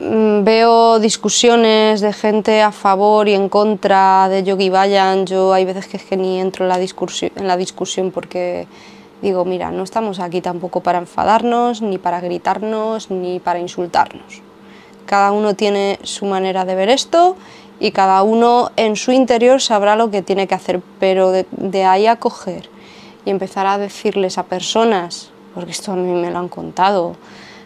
mm, 0.00 0.44
veo 0.44 0.98
discusiones 0.98 2.02
de 2.02 2.12
gente 2.12 2.60
a 2.60 2.70
favor 2.70 3.26
y 3.26 3.34
en 3.34 3.48
contra 3.48 4.28
de 4.28 4.42
Yogi 4.42 4.68
Bayan. 4.68 5.24
Yo 5.24 5.54
hay 5.54 5.64
veces 5.64 5.86
que 5.86 5.96
es 5.96 6.04
que 6.04 6.18
ni 6.18 6.40
entro 6.40 6.66
en 6.66 6.68
la 6.68 6.78
discusión, 6.78 7.32
en 7.36 7.48
la 7.48 7.56
discusión 7.56 8.10
porque 8.10 8.66
digo, 9.22 9.46
mira, 9.46 9.70
no 9.70 9.82
estamos 9.82 10.20
aquí 10.20 10.42
tampoco 10.42 10.82
para 10.82 10.98
enfadarnos, 10.98 11.80
ni 11.80 11.96
para 11.96 12.20
gritarnos, 12.20 13.10
ni 13.10 13.40
para 13.40 13.58
insultarnos. 13.60 14.45
Cada 15.06 15.32
uno 15.32 15.54
tiene 15.54 15.98
su 16.02 16.26
manera 16.26 16.64
de 16.64 16.74
ver 16.74 16.88
esto 16.88 17.36
y 17.78 17.92
cada 17.92 18.22
uno 18.22 18.70
en 18.76 18.96
su 18.96 19.12
interior 19.12 19.60
sabrá 19.60 19.96
lo 19.96 20.10
que 20.10 20.22
tiene 20.22 20.46
que 20.46 20.54
hacer, 20.54 20.82
pero 20.98 21.30
de, 21.30 21.84
ahí 21.84 22.06
a 22.06 22.16
coger 22.16 22.68
y 23.24 23.30
empezar 23.30 23.66
a 23.66 23.78
decirles 23.78 24.38
a 24.38 24.44
personas, 24.44 25.30
porque 25.54 25.70
esto 25.70 25.92
a 25.92 25.96
mí 25.96 26.12
me 26.12 26.30
lo 26.30 26.38
han 26.38 26.48
contado, 26.48 27.16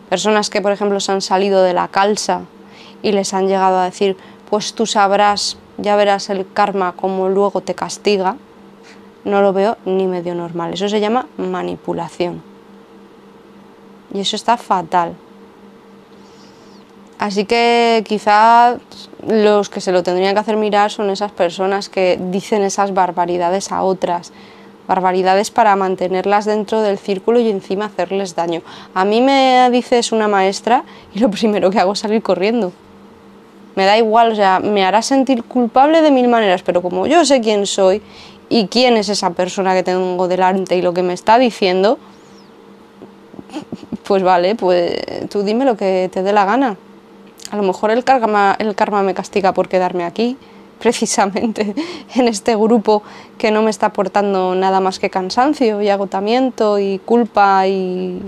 personas 0.09 0.51
que 0.51 0.61
por 0.61 0.73
ejemplo 0.73 1.01
se 1.01 1.13
han 1.13 1.23
salido 1.23 1.63
de 1.63 1.75
la 1.75 1.89
calza 1.89 2.43
y 3.03 3.13
les 3.13 3.33
han 3.35 3.47
llegado 3.47 3.79
a 3.79 3.85
decir, 3.85 4.17
pues 4.49 4.75
tú 4.75 4.87
sabrás, 4.87 5.57
ya 5.79 5.97
verás 5.97 6.29
el 6.29 6.51
karma 6.53 6.93
como 6.93 7.29
luego 7.29 7.61
te 7.61 7.75
castiga, 7.75 8.37
no 9.25 9.43
lo 9.43 9.53
veo 9.53 9.77
ni 9.85 10.07
medio 10.07 10.35
normal. 10.35 10.73
Eso 10.75 10.89
se 10.89 11.01
llama 11.01 11.27
manipulación. 11.37 12.43
Y 14.13 14.21
eso 14.21 14.35
está 14.35 14.57
fatal. 14.57 15.15
Así 17.21 17.45
que 17.45 18.03
quizá 18.09 18.79
los 19.29 19.69
que 19.69 19.83
se 19.83 19.93
lo 19.93 20.03
tendrían 20.03 20.33
que 20.33 20.41
hacer 20.41 20.57
mirar 20.57 20.91
son 20.91 21.11
esas 21.11 21.31
personas 21.31 21.91
que 21.91 22.19
dicen 22.19 22.63
esas 22.63 22.95
barbaridades 22.95 23.73
a 23.73 23.83
otras, 23.83 24.33
barbaridades 24.89 25.51
para 25.51 25.77
mantenerlas 25.77 26.47
dentro 26.47 26.81
del 26.81 26.97
círculo 26.97 27.39
y 27.39 27.51
encima 27.51 27.85
hacerles 27.85 28.35
daño. 28.37 28.63
A 28.95 29.05
mí 29.05 29.21
me 29.21 29.69
dices 29.71 30.13
una 30.13 30.29
maestra 30.29 30.85
y 31.15 31.19
lo 31.19 31.31
primero 31.37 31.71
que 31.71 31.79
hago 31.79 31.93
es 31.93 31.99
salir 31.99 32.23
corriendo. 32.23 32.73
Me 33.77 33.85
da 33.85 33.99
igual, 33.99 34.33
o 34.33 34.35
sea, 34.35 34.59
me 34.59 34.83
hará 34.83 35.03
sentir 35.03 35.45
culpable 35.45 36.01
de 36.01 36.11
mil 36.11 36.27
maneras, 36.27 36.63
pero 36.63 36.81
como 36.81 37.07
yo 37.07 37.27
sé 37.27 37.43
quién 37.43 37.67
soy 37.67 38.01
y 38.49 38.69
quién 38.69 38.97
es 38.97 39.11
esa 39.11 39.29
persona 39.29 39.75
que 39.75 39.83
tengo 39.83 40.27
delante 40.27 40.75
y 40.75 40.81
lo 40.81 40.95
que 40.95 41.03
me 41.03 41.13
está 41.13 41.39
diciendo, 41.39 41.99
pues 44.05 44.23
vale, 44.23 44.55
pues 44.55 45.29
tú 45.29 45.43
dime 45.43 45.67
lo 45.67 45.77
que 45.77 46.09
te 46.11 46.23
dé 46.23 46.33
la 46.33 46.47
gana 46.47 46.79
a 47.51 47.57
lo 47.57 47.63
mejor 47.63 47.91
el 47.91 48.05
karma, 48.05 48.57
el 48.59 48.75
karma 48.75 49.03
me 49.03 49.15
castiga 49.15 49.53
por 49.53 49.69
quedarme 49.69 50.05
aquí, 50.05 50.37
precisamente 50.81 51.75
en 52.15 52.29
este 52.29 52.57
grupo 52.57 53.03
que 53.37 53.51
no 53.51 53.63
me 53.63 53.71
está 53.71 53.87
aportando 53.87 54.55
nada 54.55 54.81
más 54.81 54.99
que 54.99 55.11
cansancio 55.11 55.83
y 55.83 55.89
agotamiento 55.89 56.79
y 56.79 56.99
culpa 57.05 57.67
y, 57.67 58.23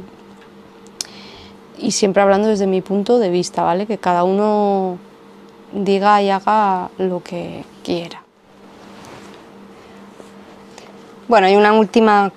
y 1.78 1.90
siempre 1.92 2.22
hablando 2.22 2.48
desde 2.48 2.66
mi 2.66 2.82
punto 2.82 3.18
de 3.18 3.30
vista, 3.30 3.62
¿vale? 3.62 3.87
Que 3.87 3.98
cada 3.98 4.24
uno 4.24 4.98
diga 5.72 6.20
y 6.22 6.30
haga 6.30 6.90
lo 6.98 7.22
que 7.22 7.64
quiera. 7.82 8.22
Bueno, 11.28 11.46
hay 11.46 11.56
una 11.56 11.72
última 11.72 12.30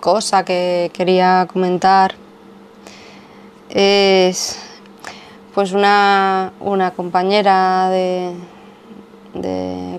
cosa 0.00 0.44
que 0.44 0.90
quería 0.94 1.46
comentar. 1.52 2.14
Es 3.68 4.67
pues 5.58 5.72
una, 5.72 6.52
compañera 6.94 7.90
de, 7.90 8.32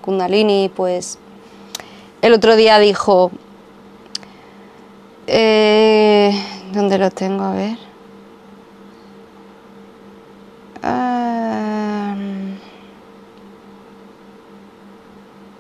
Kundalini, 0.02 0.72
pues 0.74 1.20
el 2.22 2.32
otro 2.32 2.56
día 2.56 2.80
dijo, 2.80 3.30
eh, 5.28 6.32
¿dónde 6.72 6.98
lo 6.98 7.12
tengo? 7.12 7.44
A 7.44 7.54
ver. 7.56 7.78
Ah, 10.82 12.16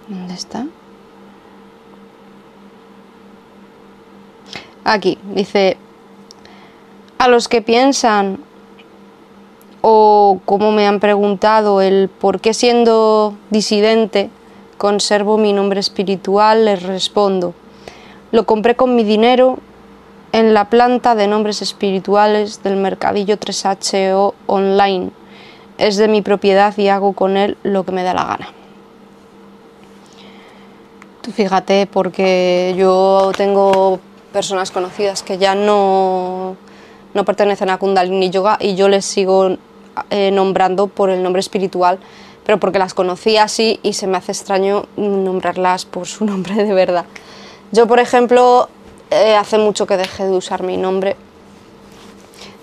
¿Dónde 0.07 0.33
está? 0.33 0.65
Aquí, 4.85 5.17
dice, 5.35 5.75
a 7.17 7.27
los 7.27 7.49
que 7.49 7.61
piensan 7.61 8.47
o 9.81 10.39
como 10.45 10.71
me 10.71 10.87
han 10.87 10.99
preguntado 10.99 11.81
el 11.81 12.09
por 12.09 12.39
qué 12.41 12.53
siendo 12.53 13.33
disidente 13.49 14.29
conservo 14.77 15.37
mi 15.37 15.53
nombre 15.53 15.79
espiritual, 15.79 16.65
les 16.65 16.83
respondo, 16.83 17.53
lo 18.31 18.45
compré 18.45 18.75
con 18.75 18.95
mi 18.95 19.03
dinero 19.03 19.59
en 20.31 20.53
la 20.53 20.69
planta 20.69 21.15
de 21.15 21.27
nombres 21.27 21.61
espirituales 21.61 22.63
del 22.63 22.77
mercadillo 22.77 23.37
3HO 23.37 24.33
online. 24.47 25.11
Es 25.77 25.97
de 25.97 26.07
mi 26.07 26.21
propiedad 26.21 26.77
y 26.77 26.87
hago 26.87 27.13
con 27.13 27.37
él 27.37 27.57
lo 27.63 27.83
que 27.83 27.91
me 27.91 28.03
da 28.03 28.13
la 28.13 28.25
gana. 28.25 28.53
Tú 31.21 31.31
fíjate, 31.31 31.87
porque 31.87 32.73
yo 32.77 33.31
tengo 33.35 33.99
personas 34.31 34.71
conocidas 34.71 35.23
que 35.23 35.37
ya 35.37 35.55
no, 35.55 36.55
no 37.13 37.25
pertenecen 37.25 37.69
a 37.69 37.77
Kundalini 37.77 38.29
Yoga 38.29 38.57
y 38.61 38.75
yo 38.75 38.87
les 38.87 39.05
sigo 39.05 39.57
eh, 40.09 40.31
nombrando 40.31 40.87
por 40.87 41.09
el 41.09 41.23
nombre 41.23 41.39
espiritual, 41.39 41.99
pero 42.45 42.59
porque 42.59 42.79
las 42.79 42.93
conocía 42.93 43.43
así 43.43 43.79
y 43.83 43.93
se 43.93 44.07
me 44.07 44.17
hace 44.17 44.31
extraño 44.31 44.85
nombrarlas 44.97 45.85
por 45.85 46.07
su 46.07 46.25
nombre 46.31 46.55
de 46.55 46.73
verdad. 46.73 47.05
Yo, 47.71 47.87
por 47.87 47.99
ejemplo, 47.99 48.67
eh, 49.11 49.35
hace 49.35 49.57
mucho 49.57 49.85
que 49.85 49.97
dejé 49.97 50.25
de 50.25 50.31
usar 50.31 50.63
mi 50.63 50.77
nombre. 50.77 51.15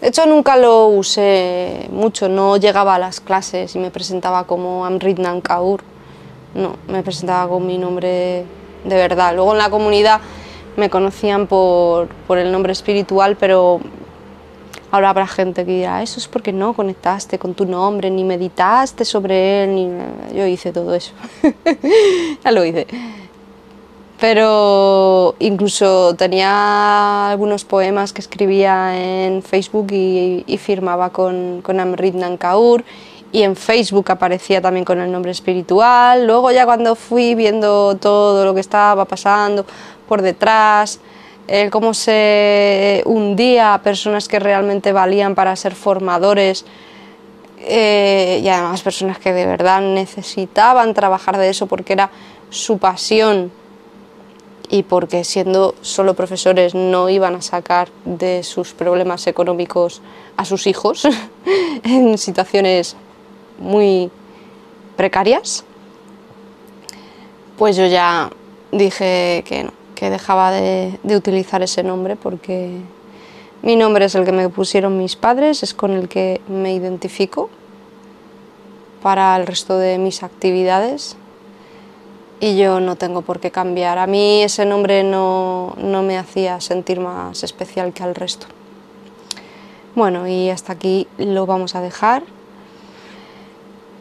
De 0.00 0.08
hecho, 0.08 0.26
nunca 0.26 0.56
lo 0.56 0.88
usé 0.88 1.88
mucho, 1.90 2.28
no 2.28 2.56
llegaba 2.56 2.96
a 2.96 2.98
las 2.98 3.20
clases 3.20 3.74
y 3.76 3.78
me 3.78 3.90
presentaba 3.90 4.44
como 4.44 4.84
Amritnan 4.84 5.40
Kaur. 5.40 5.82
No, 6.54 6.76
me 6.88 7.02
presentaba 7.02 7.48
con 7.48 7.66
mi 7.66 7.78
nombre 7.78 8.44
de 8.84 8.94
verdad. 8.94 9.34
Luego 9.34 9.52
en 9.52 9.58
la 9.58 9.70
comunidad 9.70 10.20
me 10.76 10.90
conocían 10.90 11.46
por, 11.46 12.08
por 12.26 12.38
el 12.38 12.52
nombre 12.52 12.72
espiritual, 12.72 13.36
pero 13.36 13.80
ahora 14.90 15.10
habrá 15.10 15.26
gente 15.26 15.64
que 15.64 15.72
dirá, 15.72 16.02
eso 16.02 16.18
es 16.18 16.28
porque 16.28 16.52
no 16.52 16.74
conectaste 16.74 17.38
con 17.38 17.54
tu 17.54 17.66
nombre, 17.66 18.10
ni 18.10 18.24
meditaste 18.24 19.04
sobre 19.04 19.64
él, 19.64 19.74
ni... 19.74 20.36
yo 20.36 20.46
hice 20.46 20.72
todo 20.72 20.94
eso, 20.94 21.12
ya 22.44 22.50
lo 22.50 22.64
hice. 22.64 22.86
Pero 24.18 25.34
incluso 25.40 26.14
tenía 26.16 27.28
algunos 27.28 27.64
poemas 27.64 28.14
que 28.14 28.22
escribía 28.22 28.96
en 28.96 29.42
Facebook 29.42 29.88
y, 29.90 30.58
firmaba 30.58 31.10
con, 31.10 31.60
con 31.62 31.80
Amrit 31.80 32.14
Nankaur. 32.14 32.82
Y 33.32 33.42
en 33.42 33.56
Facebook 33.56 34.10
aparecía 34.10 34.62
también 34.62 34.86
con 34.86 35.00
el 35.00 35.12
nombre 35.12 35.32
espiritual. 35.32 36.26
Luego 36.26 36.50
ya 36.50 36.64
cuando 36.64 36.94
fui 36.94 37.34
viendo 37.34 37.96
todo 37.96 38.46
lo 38.46 38.54
que 38.54 38.60
estaba 38.60 39.04
pasando 39.04 39.66
por 40.08 40.22
detrás, 40.22 41.00
el 41.48 41.70
cómo 41.70 41.94
se 41.94 43.02
hundía 43.04 43.74
a 43.74 43.82
personas 43.82 44.28
que 44.28 44.38
realmente 44.38 44.92
valían 44.92 45.34
para 45.34 45.54
ser 45.56 45.74
formadores 45.74 46.64
eh, 47.58 48.40
y 48.42 48.48
además 48.48 48.82
personas 48.82 49.18
que 49.18 49.32
de 49.32 49.46
verdad 49.46 49.80
necesitaban 49.80 50.94
trabajar 50.94 51.38
de 51.38 51.48
eso 51.48 51.66
porque 51.66 51.92
era 51.92 52.10
su 52.50 52.78
pasión 52.78 53.50
y 54.68 54.82
porque 54.82 55.24
siendo 55.24 55.74
solo 55.80 56.14
profesores 56.14 56.74
no 56.74 57.08
iban 57.08 57.36
a 57.36 57.42
sacar 57.42 57.88
de 58.04 58.42
sus 58.42 58.72
problemas 58.72 59.26
económicos 59.26 60.02
a 60.36 60.44
sus 60.44 60.66
hijos 60.66 61.06
en 61.84 62.18
situaciones 62.18 62.96
muy 63.58 64.10
precarias, 64.96 65.64
pues 67.56 67.76
yo 67.76 67.86
ya 67.86 68.30
dije 68.72 69.44
que 69.46 69.64
no, 69.64 69.85
que 69.96 70.10
dejaba 70.10 70.52
de, 70.52 71.00
utilizar 71.02 71.62
ese 71.62 71.82
nombre 71.82 72.14
porque 72.14 72.70
mi 73.62 73.74
nombre 73.74 74.04
es 74.04 74.14
el 74.14 74.24
que 74.24 74.30
me 74.30 74.48
pusieron 74.48 74.96
mis 74.96 75.16
padres, 75.16 75.64
es 75.64 75.74
con 75.74 75.90
el 75.90 76.08
que 76.08 76.40
me 76.46 76.72
identifico 76.72 77.50
para 79.02 79.34
el 79.36 79.46
resto 79.46 79.78
de 79.78 79.98
mis 79.98 80.22
actividades 80.22 81.16
y 82.38 82.56
yo 82.58 82.78
no 82.78 82.96
tengo 82.96 83.22
por 83.22 83.40
qué 83.40 83.50
cambiar. 83.50 83.98
A 83.98 84.06
mí 84.06 84.42
ese 84.42 84.66
nombre 84.66 85.02
no, 85.02 85.74
no, 85.78 86.02
me 86.02 86.18
hacía 86.18 86.60
sentir 86.60 87.00
más 87.00 87.42
especial 87.42 87.92
que 87.94 88.02
al 88.02 88.14
resto. 88.14 88.46
Bueno, 89.94 90.28
y 90.28 90.50
hasta 90.50 90.74
aquí 90.74 91.08
lo 91.16 91.46
vamos 91.46 91.74
a 91.74 91.80
dejar. 91.80 92.22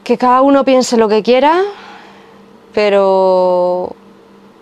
Que 0.04 0.18
cada 0.18 0.42
uno 0.42 0.66
piense 0.66 0.98
lo 0.98 1.08
que 1.08 1.24
quiera, 1.24 1.64
pero 2.74 3.96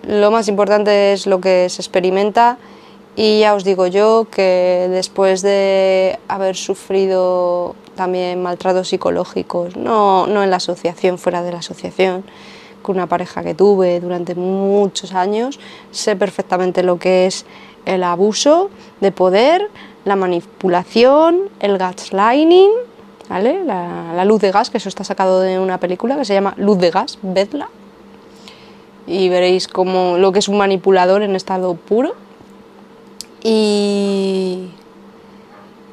lo 0.08 0.32
más 0.32 0.48
importante 0.48 1.14
es 1.14 1.28
lo 1.28 1.40
que 1.40 1.68
se 1.70 1.82
experimenta 1.82 2.58
y 3.16 3.40
ya 3.40 3.54
os 3.54 3.64
digo 3.64 3.88
yo 3.88 4.28
que 4.32 4.88
después 4.90 5.42
de 5.42 6.20
haber 6.28 6.56
sufrido 6.56 7.76
también 7.96 8.42
maltratos 8.42 8.90
psicológicos, 8.90 9.78
no, 9.78 10.26
no 10.28 10.44
en 10.44 10.50
la 10.50 10.58
asociación, 10.58 11.18
fuera 11.18 11.44
de 11.44 11.52
la 11.52 11.60
asociación, 11.60 12.24
con 12.82 12.96
una 12.98 13.08
pareja 13.08 13.44
que 13.44 13.54
tuve 13.54 14.00
durante 14.00 14.36
muchos 14.36 15.14
años, 15.14 15.60
sé 15.92 16.16
perfectamente 16.16 16.84
lo 16.84 16.98
que 16.98 17.28
es 17.28 17.46
el 17.86 18.04
abuso 18.04 18.70
de 19.00 19.12
poder, 19.12 19.70
la 20.06 20.16
manipulación, 20.16 21.50
el 21.60 21.78
gaslighting, 21.78 22.72
¿vale? 23.30 23.64
la, 23.64 24.26
luz 24.26 24.42
de 24.42 24.52
gas, 24.52 24.70
que 24.70 24.78
eso 24.78 24.90
está 24.90 25.04
sacado 25.04 25.40
de 25.40 25.60
una 25.60 25.80
película 25.80 26.18
que 26.18 26.26
se 26.26 26.34
llama 26.34 26.54
Luz 26.58 26.78
de 26.80 26.92
gas, 26.92 27.20
vedla, 27.22 27.70
y 29.08 29.30
veréis 29.30 29.68
como 29.68 30.18
lo 30.18 30.32
que 30.32 30.40
es 30.40 30.48
un 30.48 30.58
manipulador 30.58 31.24
en 31.24 31.36
estado 31.36 31.76
puro. 31.76 32.16
Y, 33.44 34.70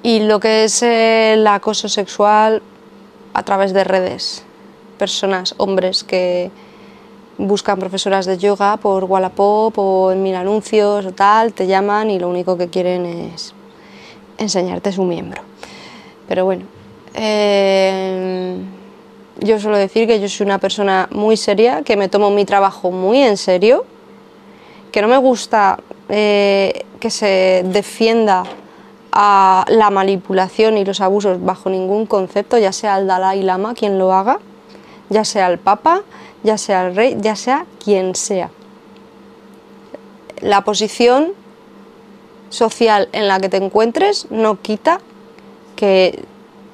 y 0.03 0.21
lo 0.21 0.39
que 0.41 0.65
es 0.65 0.83
el 0.83 1.47
acoso 1.47 1.89
sexual 1.89 2.63
a 3.35 3.43
través 3.43 3.73
de 3.73 3.85
redes, 3.85 4.45
personas, 4.99 5.55
hombres 5.59 6.05
que, 6.05 6.51
buscan 7.41 7.79
profesoras 7.79 8.27
de 8.27 8.37
yoga 8.37 8.77
por 8.77 9.05
Wallapop 9.05 9.79
o 9.79 10.13
en 10.13 10.23
mil 10.23 10.35
anuncios 10.35 11.07
o 11.07 11.13
tal, 11.13 11.53
te 11.53 11.67
llaman 11.67 12.11
y 12.11 12.19
lo 12.19 12.29
único 12.29 12.57
que 12.57 12.69
quieren 12.69 13.07
es 13.07 13.55
enseñarte 14.39 14.93
su 14.93 15.05
miembro. 15.05 15.43
Pero 16.29 16.45
bueno, 16.45 16.65
eh, 17.15 18.57
yo 19.39 19.59
suelo 19.61 19.77
decir 19.77 20.07
que 20.07 20.21
yo 20.21 20.29
soy 20.29 20.47
una 20.47 20.59
persona 20.59 21.09
muy 21.13 21.37
seria, 21.37 21.83
que 21.83 21.97
me 21.97 22.09
tomo 22.09 22.31
mi 22.31 22.45
trabajo 22.45 22.91
muy 22.91 23.23
en 23.23 23.37
serio, 23.37 23.85
que 24.93 25.03
no 25.03 25.09
me 25.09 25.17
gusta 25.19 25.79
eh, 26.09 26.85
que 26.99 27.11
se 27.11 27.63
defienda 27.65 28.45
a 29.13 29.65
la 29.69 29.91
manipulación 29.91 30.77
y 30.77 30.85
los 30.85 31.01
abusos 31.01 31.43
bajo 31.43 31.71
ningún 31.71 32.07
concepto, 32.07 32.59
ya 32.59 32.73
sea 32.73 32.99
el 32.99 33.07
Dalai 33.07 33.43
Lama 33.43 33.75
quien 33.75 33.99
lo 33.99 34.13
haga, 34.13 34.39
ya 35.09 35.25
sea 35.25 35.49
el 35.49 35.59
Papa, 35.59 36.03
ya 36.43 36.59
sea 36.59 36.87
el 36.87 36.97
rey, 36.97 37.17
ya 37.21 37.37
sea 37.37 37.67
quien 37.83 38.15
sea. 38.15 38.51
La 40.41 40.63
posición 40.63 41.33
social 42.49 43.09
en 43.13 43.29
la 43.29 43.41
que 43.41 43.49
te 43.49 43.57
encuentres 43.57 44.27
no 44.31 44.61
quita 44.61 45.01
que 45.77 46.25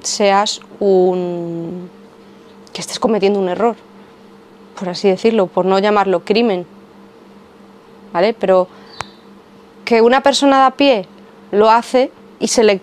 seas 0.03 0.61
un... 0.81 1.91
que 2.77 2.83
estés 2.83 3.01
cometiendo 3.01 3.41
un 3.41 3.49
error, 3.49 3.75
por 4.79 4.91
así 4.91 5.09
decirlo, 5.09 5.47
por 5.47 5.65
no 5.65 5.79
llamarlo 5.79 6.27
crimen. 6.27 6.67
¿Vale? 8.13 8.35
Pero 8.35 8.69
que 9.87 10.03
una 10.03 10.21
persona 10.21 10.59
de 10.59 10.67
a 10.67 10.71
pie 10.73 11.07
lo 11.53 11.71
hace 11.71 12.13
y 12.39 12.49
se 12.49 12.65
le, 12.65 12.79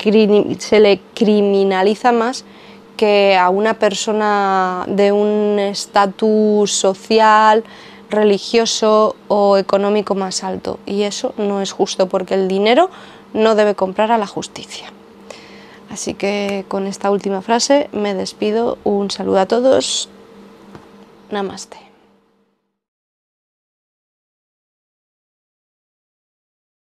se 0.58 0.80
le 0.80 1.00
criminaliza 1.14 2.12
más 2.12 2.44
que 2.98 3.38
a 3.38 3.50
una 3.50 3.76
persona 3.76 4.84
de 4.88 5.12
un 5.12 5.60
estatus 5.60 6.72
social, 6.72 7.64
religioso 8.10 9.16
o 9.28 9.58
económico 9.58 10.16
más 10.16 10.44
alto. 10.44 10.80
Y 10.88 11.04
eso 11.04 11.36
no 11.38 11.62
es 11.62 11.72
justo 11.72 12.10
porque 12.10 12.34
el 12.34 12.48
dinero 12.48 12.90
no 13.34 13.54
debe 13.54 13.76
comprar 13.76 14.12
a 14.12 14.18
la 14.18 14.26
justicia. 14.26 14.93
Así 15.94 16.16
que 16.16 16.66
con 16.70 16.88
esta 16.88 17.12
última 17.12 17.44
frase 17.44 17.88
me 17.94 18.16
despido. 18.16 18.80
Un 18.84 19.12
saludo 19.12 19.38
a 19.38 19.46
todos. 19.46 20.10
Namaste. 21.30 21.93